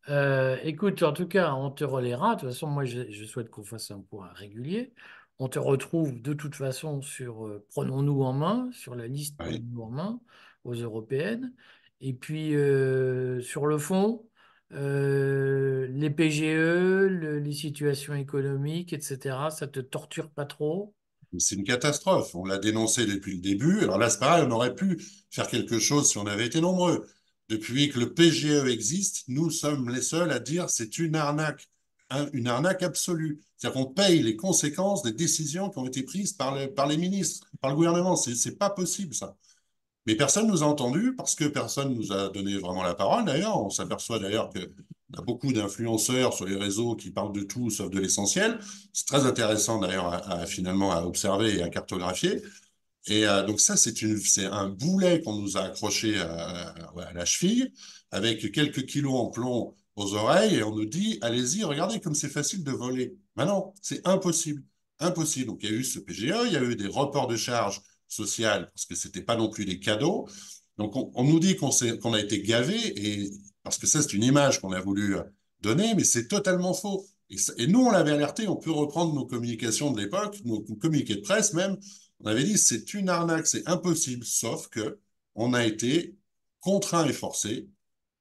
euh, 0.10 0.58
écoute, 0.64 1.02
en 1.02 1.14
tout 1.14 1.28
cas, 1.28 1.54
on 1.54 1.72
te 1.72 1.84
relaiera. 1.84 2.36
De 2.36 2.42
toute 2.42 2.50
façon, 2.50 2.68
moi, 2.68 2.86
je, 2.86 3.10
je 3.10 3.26
souhaite 3.26 3.50
qu'on 3.50 3.64
fasse 3.64 3.90
un 3.90 4.02
point 4.02 4.30
régulier. 4.34 4.94
On 5.40 5.50
te 5.50 5.60
retrouve 5.60 6.22
de 6.22 6.34
toute 6.34 6.56
façon 6.56 7.02
sur 7.02 7.46
euh, 7.48 7.66
Prenons-nous 7.72 8.24
en 8.24 8.34
main, 8.34 8.70
sur 8.74 8.96
la 8.96 9.08
liste 9.08 9.38
Oui. 9.40 9.66
Prenons-nous 9.72 9.82
en 9.84 9.90
main 9.92 10.22
aux 10.64 10.74
européennes. 10.76 11.54
Et 12.02 12.14
puis 12.14 12.56
euh, 12.56 13.42
sur 13.42 13.66
le 13.68 13.78
fond, 13.78 14.28
euh, 14.74 15.88
les 15.88 16.10
PGE, 16.10 17.08
le- 17.10 17.40
les 17.40 17.54
situations 17.54 18.14
économiques, 18.16 18.94
etc., 18.94 19.52
ça 19.52 19.68
te 19.68 19.80
torture 19.80 20.30
pas 20.32 20.46
trop? 20.46 20.96
C'est 21.38 21.56
une 21.56 21.64
catastrophe. 21.66 22.34
On 22.36 22.46
l'a 22.46 22.58
dénoncé 22.58 23.06
depuis 23.06 23.36
le 23.36 23.42
début. 23.42 23.80
Alors 23.82 23.98
là, 23.98 24.10
c'est 24.10 24.20
pareil, 24.20 24.46
on 24.48 24.52
aurait 24.52 24.76
pu 24.76 25.02
faire 25.30 25.48
quelque 25.48 25.80
chose 25.80 26.10
si 26.10 26.18
on 26.18 26.26
avait 26.28 26.46
été 26.46 26.62
nombreux. 26.62 27.08
Depuis 27.50 27.90
que 27.90 28.00
le 28.00 28.14
PGE 28.14 28.68
existe, 28.68 29.26
nous 29.28 29.52
sommes 29.52 29.90
les 29.90 30.02
seuls 30.02 30.32
à 30.32 30.40
dire 30.40 30.70
c'est 30.70 30.98
une 30.98 31.16
arnaque, 31.16 31.68
une 32.34 32.48
arnaque 32.48 32.84
absolue. 32.84 33.42
C'est-à-dire 33.58 33.82
qu'on 33.82 33.92
paye 33.92 34.22
les 34.22 34.36
conséquences 34.36 35.04
des 35.04 35.14
décisions 35.14 35.70
qui 35.70 35.80
ont 35.80 35.86
été 35.86 36.04
prises 36.04 36.34
par, 36.34 36.56
le, 36.56 36.68
par 36.74 36.88
les 36.88 36.98
ministres, 36.98 37.48
par 37.62 37.72
le 37.72 37.76
gouvernement. 37.78 38.16
C'est 38.16 38.58
pas 38.58 38.70
possible, 38.70 39.14
ça. 39.14 39.36
Mais 40.06 40.16
personne 40.16 40.46
ne 40.48 40.52
nous 40.52 40.64
a 40.64 40.68
entendus 40.68 41.16
parce 41.16 41.36
que 41.36 41.46
personne 41.46 41.90
ne 41.90 41.96
nous 41.96 42.12
a 42.12 42.30
donné 42.30 42.58
vraiment 42.58 42.84
la 42.84 42.94
parole. 42.94 43.26
D'ailleurs, 43.26 43.64
on 43.64 43.70
s'aperçoit 43.70 44.20
d'ailleurs 44.20 44.50
qu'il 44.50 44.62
y 44.62 45.18
a 45.18 45.22
beaucoup 45.22 45.52
d'influenceurs 45.52 46.34
sur 46.34 46.46
les 46.46 46.56
réseaux 46.56 46.96
qui 46.96 47.10
parlent 47.12 47.34
de 47.34 47.42
tout 47.42 47.70
sauf 47.72 47.90
de 47.90 48.00
l'essentiel. 48.00 48.60
C'est 48.94 49.08
très 49.08 49.26
intéressant 49.26 49.80
d'ailleurs 49.80 50.14
à, 50.30 50.46
finalement 50.46 50.92
à 50.92 51.02
observer 51.04 51.58
et 51.58 51.64
à 51.64 51.70
cartographier. 51.70 52.42
Et 53.08 53.28
euh, 53.28 53.44
donc 53.44 53.60
ça, 53.60 53.78
c'est 53.78 54.46
un 54.46 54.70
boulet 54.70 55.22
qu'on 55.22 55.36
nous 55.36 55.58
a 55.58 55.64
accroché 55.64 56.20
à, 56.20 56.74
la 57.14 57.26
cheville 57.26 57.72
avec 58.12 58.52
quelques 58.52 58.86
kilos 58.86 59.14
en 59.14 59.28
plomb 59.32 59.76
aux 59.96 60.14
oreilles 60.14 60.56
et 60.56 60.64
on 60.64 60.76
nous 60.76 60.86
dit, 60.86 61.20
allez-y, 61.22 61.64
regardez 61.64 62.00
comme 62.00 62.16
c'est 62.16 62.30
facile 62.30 62.64
de 62.64 62.72
voler. 62.72 63.18
Maintenant, 63.36 63.74
c'est 63.82 64.06
impossible. 64.08 64.64
Impossible. 65.00 65.48
Donc 65.48 65.60
il 65.64 65.70
y 65.70 65.74
a 65.74 65.76
eu 65.76 65.84
ce 65.84 66.00
PGE, 66.00 66.34
il 66.46 66.54
y 66.54 66.58
a 66.58 66.64
eu 66.64 66.76
des 66.76 66.88
reports 66.88 67.28
de 67.28 67.36
charges 67.36 67.82
sociales 68.08 68.72
parce 68.74 68.86
que 68.86 68.96
c'était 68.96 69.22
pas 69.22 69.36
non 69.36 69.50
plus 69.50 69.66
des 69.66 69.80
cadeaux. 69.80 70.28
Donc 70.78 70.96
on, 70.96 71.24
nous 71.24 71.40
dit 71.40 71.56
qu'on 71.56 72.14
a 72.14 72.20
été 72.20 72.42
gavé 72.42 72.76
et 72.78 73.32
parce 73.64 73.78
que 73.78 73.88
ça 73.88 74.02
c'est 74.02 74.14
une 74.14 74.24
image 74.24 74.60
qu'on 74.60 74.72
a 74.72 74.82
voulu 74.82 75.16
donner, 75.62 75.96
mais 75.96 76.04
c'est 76.04 76.28
totalement 76.28 76.74
faux. 76.74 77.06
Et, 77.30 77.68
nous 77.68 77.80
on 77.80 77.92
l'avait 77.92 78.12
alerté, 78.12 78.48
on 78.48 78.58
peut 78.58 78.72
reprendre 78.72 79.14
nos 79.14 79.26
communications 79.26 79.92
de 79.92 80.02
l'époque, 80.02 80.38
nos 80.44 80.62
communiqués 80.62 81.16
de 81.16 81.22
presse 81.22 81.54
même. 81.54 81.78
On 82.20 82.28
avait 82.28 82.44
dit 82.44 82.58
c'est 82.58 82.94
une 82.94 83.10
arnaque, 83.10 83.48
c'est 83.48 83.68
impossible, 83.68 84.26
sauf 84.26 84.68
que 84.68 85.00
on 85.36 85.54
a 85.54 85.66
été 85.66 86.18
contraint 86.60 87.06
et 87.06 87.14
forcé 87.14 87.70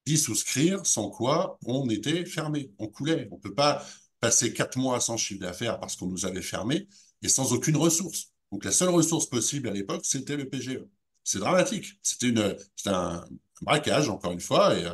d'y 0.07 0.19
souscrire, 0.19 0.85
sans 0.87 1.11
quoi 1.11 1.59
on 1.67 1.89
était 1.89 2.25
fermé, 2.27 2.71
on 2.79 2.89
coulait. 2.89 3.29
On 3.31 3.39
peut 3.39 3.55
pas 3.55 3.85
passer 4.21 4.53
quatre 4.53 4.79
mois 4.79 5.01
sans 5.01 5.17
chiffre 5.17 5.41
d'affaires 5.41 5.81
parce 5.81 5.97
qu'on 5.97 6.07
nous 6.07 6.27
avait 6.27 6.43
fermé 6.43 6.89
et 7.23 7.29
sans 7.29 7.53
aucune 7.53 7.77
ressource. 7.77 8.33
Donc 8.53 8.65
la 8.65 8.73
seule 8.73 8.91
ressource 8.91 9.27
possible 9.27 9.69
à 9.69 9.73
l'époque, 9.73 10.03
c'était 10.05 10.37
le 10.37 10.49
PGE. 10.49 10.85
C'est 11.25 11.39
dramatique. 11.39 11.99
C'était 12.03 12.29
une, 12.29 12.57
un, 12.87 13.25
braquage, 13.63 14.09
encore 14.09 14.33
une 14.33 14.41
fois, 14.41 14.77
et 14.77 14.85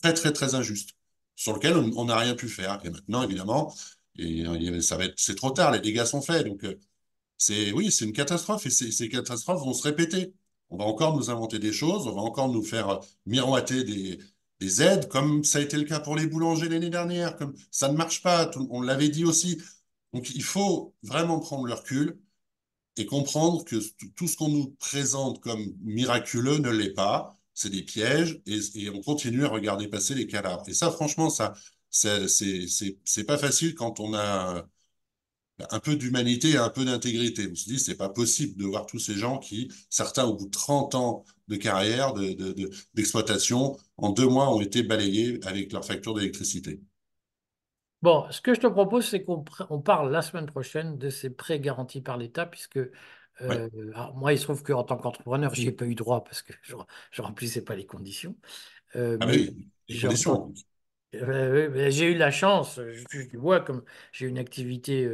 très, 0.00 0.14
très, 0.14 0.32
très 0.32 0.54
injuste, 0.54 0.90
sur 1.36 1.52
lequel 1.54 1.76
on 1.76 2.04
n'a 2.04 2.16
rien 2.16 2.34
pu 2.34 2.48
faire. 2.48 2.80
Et 2.84 2.90
maintenant, 2.90 3.22
évidemment, 3.22 3.74
être, 4.18 5.14
c'est 5.16 5.34
trop 5.34 5.50
tard, 5.50 5.72
les 5.72 5.80
dégâts 5.80 6.04
sont 6.04 6.22
faits. 6.22 6.46
Donc, 6.46 6.64
c'est, 7.36 7.72
oui, 7.72 7.90
c'est 7.90 8.04
une 8.04 8.12
catastrophe, 8.12 8.66
et 8.66 8.70
ces 8.70 9.08
catastrophes 9.08 9.60
vont 9.60 9.74
se 9.74 9.82
répéter. 9.82 10.32
On 10.70 10.78
va 10.78 10.84
encore 10.84 11.16
nous 11.16 11.30
inventer 11.30 11.58
des 11.58 11.72
choses, 11.72 12.06
on 12.06 12.14
va 12.14 12.22
encore 12.22 12.48
nous 12.48 12.62
faire 12.62 13.00
miroiter 13.26 13.84
des, 13.84 14.18
des 14.64 14.82
aides, 14.82 15.08
comme 15.08 15.44
ça 15.44 15.58
a 15.58 15.62
été 15.62 15.76
le 15.76 15.84
cas 15.84 16.00
pour 16.00 16.16
les 16.16 16.26
boulangers 16.26 16.68
l'année 16.68 16.90
dernière, 16.90 17.36
comme 17.36 17.54
ça 17.70 17.88
ne 17.88 17.96
marche 17.96 18.22
pas, 18.22 18.50
on 18.70 18.80
l'avait 18.82 19.08
dit 19.10 19.24
aussi. 19.24 19.60
Donc 20.12 20.30
il 20.30 20.42
faut 20.42 20.94
vraiment 21.02 21.40
prendre 21.40 21.66
le 21.66 21.74
recul 21.74 22.18
et 22.96 23.06
comprendre 23.06 23.64
que 23.64 23.76
tout 24.16 24.28
ce 24.28 24.36
qu'on 24.36 24.48
nous 24.48 24.70
présente 24.78 25.40
comme 25.40 25.74
miraculeux 25.82 26.58
ne 26.58 26.70
l'est 26.70 26.92
pas, 26.94 27.36
c'est 27.54 27.70
des 27.70 27.82
pièges 27.82 28.40
et, 28.46 28.90
on 28.90 29.00
continue 29.02 29.44
à 29.44 29.48
regarder 29.48 29.88
passer 29.88 30.14
les 30.14 30.26
cadavres. 30.26 30.68
Et 30.68 30.74
ça, 30.74 30.90
franchement, 30.90 31.30
ça, 31.30 31.54
c'est 31.90 33.24
pas 33.26 33.38
facile 33.38 33.74
quand 33.74 34.00
on 34.00 34.14
a 34.14 34.66
un 35.70 35.80
peu 35.80 35.96
d'humanité 35.96 36.50
et 36.50 36.56
un 36.56 36.70
peu 36.70 36.84
d'intégrité. 36.84 37.48
On 37.50 37.54
se 37.54 37.68
dit, 37.68 37.78
c'est 37.78 37.96
pas 37.96 38.08
possible 38.08 38.56
de 38.56 38.64
voir 38.66 38.86
tous 38.86 38.98
ces 38.98 39.14
gens 39.14 39.38
qui, 39.38 39.70
certains 39.90 40.24
au 40.24 40.34
bout 40.34 40.46
de 40.46 40.50
30 40.50 40.94
ans 40.94 41.24
de 41.48 41.56
carrière, 41.56 42.14
d'exploitation, 42.94 43.72
de, 43.72 43.76
de, 43.76 43.82
en 43.98 44.10
deux 44.10 44.28
mois 44.28 44.54
ont 44.54 44.60
été 44.60 44.82
balayés 44.82 45.40
avec 45.44 45.72
leur 45.72 45.84
facture 45.84 46.14
d'électricité. 46.14 46.80
Bon, 48.02 48.30
ce 48.30 48.40
que 48.42 48.52
je 48.54 48.60
te 48.60 48.66
propose, 48.66 49.08
c'est 49.08 49.24
qu'on 49.24 49.44
on 49.70 49.80
parle 49.80 50.12
la 50.12 50.20
semaine 50.20 50.44
prochaine 50.46 50.98
de 50.98 51.08
ces 51.08 51.30
prêts 51.30 51.58
garantis 51.58 52.02
par 52.02 52.18
l'État, 52.18 52.44
puisque 52.44 52.78
Ouais. 53.48 53.64
euh, 53.66 53.68
alors, 53.94 54.14
moi, 54.14 54.32
il 54.34 54.38
se 54.38 54.44
trouve 54.44 54.62
qu'en 54.62 54.84
tant 54.84 54.98
qu'entrepreneur, 54.98 55.54
j'y 55.54 55.68
ai 55.68 55.72
pas 55.72 55.86
eu 55.86 55.94
droit 55.94 56.22
parce 56.22 56.42
que 56.42 56.52
je 56.62 56.74
ne 56.76 57.22
remplissais 57.26 57.64
pas 57.64 57.74
les 57.76 57.86
conditions. 57.86 58.36
Euh, 58.96 59.18
Ah 59.18 59.26
mais 59.26 59.32
oui, 59.32 59.72
les 59.88 59.98
conditions. 59.98 60.54
euh, 61.14 61.90
j'ai 61.90 62.12
eu 62.12 62.16
la 62.16 62.30
chance, 62.30 62.80
je 62.80 63.36
bois, 63.38 63.60
comme 63.60 63.84
j'ai 64.12 64.26
une 64.26 64.38
activité 64.38 65.06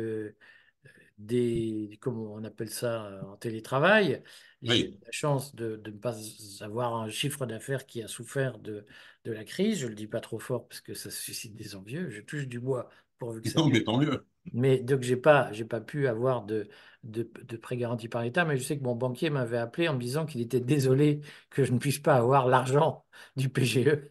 des, 1.21 1.99
comment 2.01 2.33
on 2.35 2.45
appelle 2.45 2.71
ça, 2.71 3.07
euh, 3.07 3.23
en 3.23 3.37
télétravail. 3.37 4.23
J'ai 4.63 4.81
eu 4.81 4.99
la 5.05 5.13
chance 5.13 5.55
de, 5.55 5.77
de 5.77 5.91
ne 5.91 5.97
pas 5.99 6.15
avoir 6.61 6.97
un 6.97 7.09
chiffre 7.11 7.47
d'affaires 7.47 7.87
qui 7.87 8.03
a 8.03 8.09
souffert 8.09 8.59
de, 8.59 8.85
de 9.25 9.33
la 9.33 9.45
crise. 9.45 9.79
Je 9.81 9.85
ne 9.87 9.91
le 9.91 9.95
dis 9.97 10.07
pas 10.07 10.21
trop 10.21 10.39
fort 10.39 10.67
parce 10.69 10.81
que 10.81 10.95
ça 10.95 11.11
suscite 11.11 11.55
des 11.55 11.75
envieux. 11.77 12.11
Je 12.11 12.21
touche 12.23 12.47
du 12.49 12.61
bois 12.61 12.89
pourvu 13.19 13.43
que 13.43 13.49
ça 13.51 13.61
Non, 13.61 13.69
mais 13.69 13.83
tant 13.85 13.99
mieux. 13.99 14.27
Mais 14.53 14.79
donc, 14.81 15.03
j'ai 15.03 15.17
pas, 15.17 15.53
j'ai 15.53 15.65
pas 15.65 15.81
pu 15.81 16.09
avoir 16.09 16.43
de, 16.45 16.69
de, 17.05 17.31
de 17.45 17.57
prêt 17.57 17.77
garanti 17.77 18.09
par 18.09 18.23
l'État. 18.23 18.45
Mais 18.45 18.57
je 18.57 18.63
sais 18.65 18.79
que 18.79 18.83
mon 18.85 18.97
banquier 18.97 19.31
m'avait 19.31 19.59
appelé 19.59 19.89
en 19.89 19.95
me 19.95 20.01
disant 20.01 20.27
qu'il 20.27 20.41
était 20.41 20.61
désolé 20.61 21.21
que 21.51 21.63
je 21.65 21.73
ne 21.73 21.79
puisse 21.79 21.99
pas 21.99 22.17
avoir 22.17 22.49
l'argent 22.49 23.05
du 23.37 23.49
PGE 23.49 24.11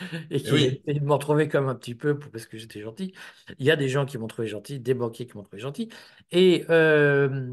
et 0.30 0.40
oui. 0.50 0.82
de 0.94 1.04
m'en 1.04 1.18
trouver 1.18 1.48
comme 1.48 1.68
un 1.68 1.74
petit 1.74 1.94
peu 1.94 2.18
parce 2.18 2.46
que 2.46 2.58
j'étais 2.58 2.80
gentil. 2.80 3.14
Il 3.58 3.66
y 3.66 3.70
a 3.70 3.76
des 3.76 3.88
gens 3.88 4.06
qui 4.06 4.18
m'ont 4.18 4.26
trouvé 4.26 4.48
gentil, 4.48 4.80
des 4.80 4.94
banquiers 4.94 5.26
qui 5.26 5.36
m'ont 5.36 5.42
trouvé 5.44 5.60
gentil. 5.60 5.88
Et 6.30 6.64
euh, 6.70 7.52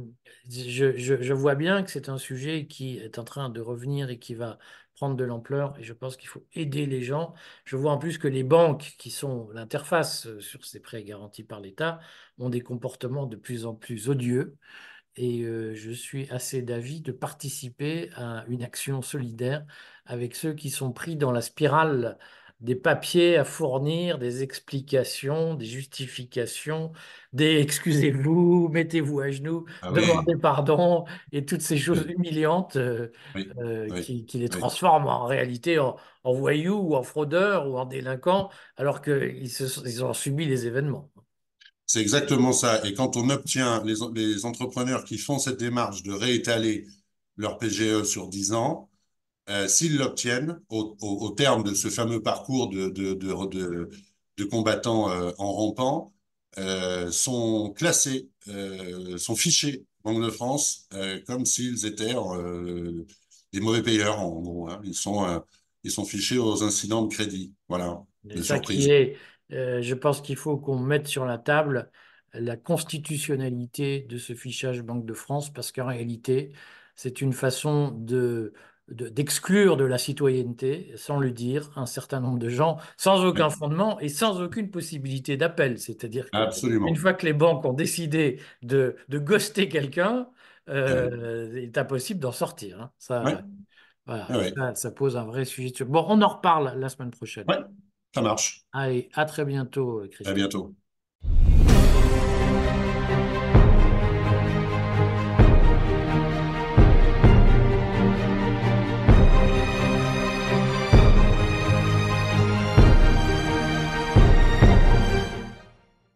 je, 0.50 0.96
je- 0.98 1.22
je 1.22 1.34
vois 1.34 1.56
bien 1.56 1.84
que 1.84 1.92
c'est 1.92 2.10
un 2.10 2.18
sujet 2.18 2.66
qui 2.68 2.98
est 2.98 3.20
en 3.20 3.24
train 3.24 3.50
de 3.50 3.62
revenir 3.62 4.10
et 4.10 4.20
qui 4.20 4.36
va 4.36 4.58
prendre 4.96 5.16
de 5.16 5.24
l'ampleur. 5.24 5.78
Et 5.80 5.84
je 5.84 5.94
pense 5.94 6.18
qu'il 6.18 6.30
faut 6.30 6.46
aider 6.54 6.86
les 6.86 7.02
gens. 7.04 7.34
Je 7.66 7.76
vois 7.76 7.92
en 7.92 7.98
plus 7.98 8.18
que 8.18 8.28
les 8.28 8.44
banques, 8.44 8.96
qui 8.98 9.12
sont 9.12 9.50
l'interface 9.54 10.28
euh, 10.28 10.40
sur 10.42 10.66
ces 10.66 10.80
prêts 10.80 11.04
garantis 11.04 11.44
par 11.44 11.60
l'État, 11.60 12.00
ont 12.40 12.50
des 12.50 12.62
comportements 12.62 13.26
de 13.26 13.36
plus 13.36 13.66
en 13.66 13.76
plus 13.76 14.10
odieux. 14.10 14.58
Et 15.18 15.42
euh, 15.44 15.76
je 15.76 15.92
suis 15.92 16.30
assez 16.32 16.62
d'avis 16.62 17.02
de 17.02 17.12
participer 17.12 18.10
à 18.16 18.46
une 18.48 18.64
action 18.64 19.02
solidaire 19.02 19.66
avec 20.06 20.36
ceux 20.36 20.54
qui 20.54 20.70
sont 20.70 20.92
pris 20.94 21.16
dans 21.18 21.32
la 21.32 21.42
spirale 21.42 22.18
des 22.62 22.76
papiers 22.76 23.38
à 23.38 23.44
fournir, 23.44 24.20
des 24.20 24.44
explications, 24.44 25.56
des 25.56 25.66
justifications, 25.66 26.92
des 27.34 27.60
excusez-vous, 27.62 28.70
mettez-vous 28.72 29.20
à 29.20 29.32
genoux, 29.32 29.66
Ah 29.82 29.92
oui. 29.92 30.02
demandez 30.02 30.36
pardon, 30.38 31.06
et 31.32 31.46
toutes 31.46 31.62
ces 31.62 31.78
choses 31.78 32.06
humiliantes 32.08 32.76
euh, 32.78 33.12
Oui. 33.36 33.52
euh, 33.62 33.90
Oui. 33.90 34.06
qui, 34.06 34.26
qui 34.26 34.38
les 34.40 34.50
transforment 34.50 35.08
en 35.08 35.26
réalité 35.26 35.80
en, 35.80 35.98
en 36.24 36.34
voyous 36.34 36.76
ou 36.80 36.96
en 36.96 37.04
fraudeurs 37.04 37.68
ou 37.70 37.78
en 37.78 37.86
délinquants, 37.86 38.50
alors 38.78 39.02
qu'ils 39.02 39.44
ils 39.46 40.04
ont 40.06 40.14
subi 40.14 40.46
les 40.46 40.68
événements. 40.68 41.12
C'est 41.92 42.00
exactement 42.02 42.54
ça. 42.54 42.82
Et 42.86 42.94
quand 42.94 43.18
on 43.18 43.30
obtient 43.30 43.84
les, 43.84 43.96
les 44.16 44.46
entrepreneurs 44.46 45.04
qui 45.04 45.18
font 45.18 45.40
cette 45.40 45.58
démarche 45.60 46.04
de 46.04 46.14
réétaler 46.14 46.88
leur 47.36 47.58
PGE 47.58 48.04
sur 48.06 48.30
10 48.30 48.54
ans, 48.54 48.90
euh, 49.50 49.68
s'ils 49.68 49.98
l'obtiennent 49.98 50.62
au, 50.70 50.98
au, 51.02 51.08
au, 51.28 51.32
terme 51.32 51.64
de 51.64 51.74
ce 51.74 51.90
fameux 51.90 52.22
parcours 52.24 52.70
de, 52.70 52.90
de, 52.90 53.14
de, 53.16 53.48
de, 53.48 53.90
de 54.38 54.44
combattants 54.46 55.12
euh, 55.12 55.32
en 55.38 55.52
rampant, 55.54 56.14
euh, 56.60 57.12
sont 57.12 57.72
classés, 57.76 58.30
sont 59.18 59.36
fichés 59.36 59.86
Banque 60.04 60.24
de 60.24 60.30
France 60.32 60.88
comme 61.28 61.46
s'ils 61.46 61.86
étaient 61.86 62.16
des 63.54 63.60
mauvais 63.60 63.84
payeurs 63.84 64.20
en 64.20 64.30
gros. 64.40 64.70
Hein. 64.70 64.82
Ils 64.84 64.96
sont 64.96 65.44
ils 65.84 65.92
sont 65.92 66.06
fichés 66.06 66.38
aux 66.38 66.64
incidents 66.64 67.04
de 67.04 67.14
crédit. 67.14 67.54
Voilà, 67.68 68.04
C'est 68.36 68.44
ça 68.44 68.60
qui 68.60 68.74
surprise. 68.74 68.88
est, 68.90 69.18
euh, 69.52 69.82
je 69.82 69.96
pense 69.96 70.22
qu'il 70.22 70.36
faut 70.38 70.58
qu'on 70.58 70.80
mette 70.80 71.08
sur 71.08 71.26
la 71.26 71.38
table 71.38 71.90
la 72.34 72.56
constitutionnalité 72.58 74.02
de 74.10 74.18
ce 74.18 74.34
fichage 74.34 74.82
Banque 74.84 75.06
de 75.06 75.14
France, 75.14 75.52
parce 75.52 75.72
qu'en 75.72 75.86
réalité, 75.88 76.54
c'est 76.96 77.22
une 77.22 77.34
façon 77.34 77.92
de, 77.92 78.54
de- 78.88 79.10
d'exclure 79.10 79.76
de 79.78 79.84
la 79.84 79.98
citoyenneté, 79.98 80.94
sans 80.96 81.20
le 81.20 81.32
dire, 81.32 81.72
un 81.76 81.86
certain 81.86 82.20
nombre 82.22 82.40
de 82.40 82.48
gens, 82.50 82.78
sans 82.98 83.26
aucun 83.26 83.50
fondement 83.50 84.00
et 84.00 84.08
sans 84.10 84.42
aucune 84.42 84.72
possibilité 84.72 85.36
d'appel. 85.38 85.78
C'est-à-dire 85.80 86.32
que 86.32 86.52
une 86.86 86.96
absolument. 86.96 86.96
fois 86.96 87.14
que 87.14 87.26
les 87.26 87.34
banques 87.34 87.66
ont 87.66 87.74
décidé 87.74 88.40
de, 88.62 88.96
de 89.10 89.20
ghoster 89.20 89.68
quelqu'un, 89.70 90.30
euh, 90.70 91.50
il 91.54 91.64
est 91.66 91.78
impossible 91.78 92.20
d'en 92.22 92.32
sortir. 92.32 92.82
hein. 92.82 92.92
Ça, 92.98 93.44
voilà, 94.06 94.34
ça, 94.56 94.76
ça 94.76 94.92
pose 94.92 95.18
un 95.18 95.26
vrai 95.26 95.46
sujet. 95.46 95.72
de- 95.72 95.84
Bon, 95.86 96.06
on 96.10 96.22
en 96.22 96.28
reparle 96.30 96.78
la 96.80 96.90
semaine 96.90 97.12
prochaine. 97.12 97.52
Ça 98.14 98.22
marche. 98.22 98.66
Allez, 98.74 99.10
à 99.14 99.24
très 99.26 99.46
bientôt, 99.46 100.06
À 100.24 100.34
Christophe. 100.34 100.34
bientôt. 100.34 100.76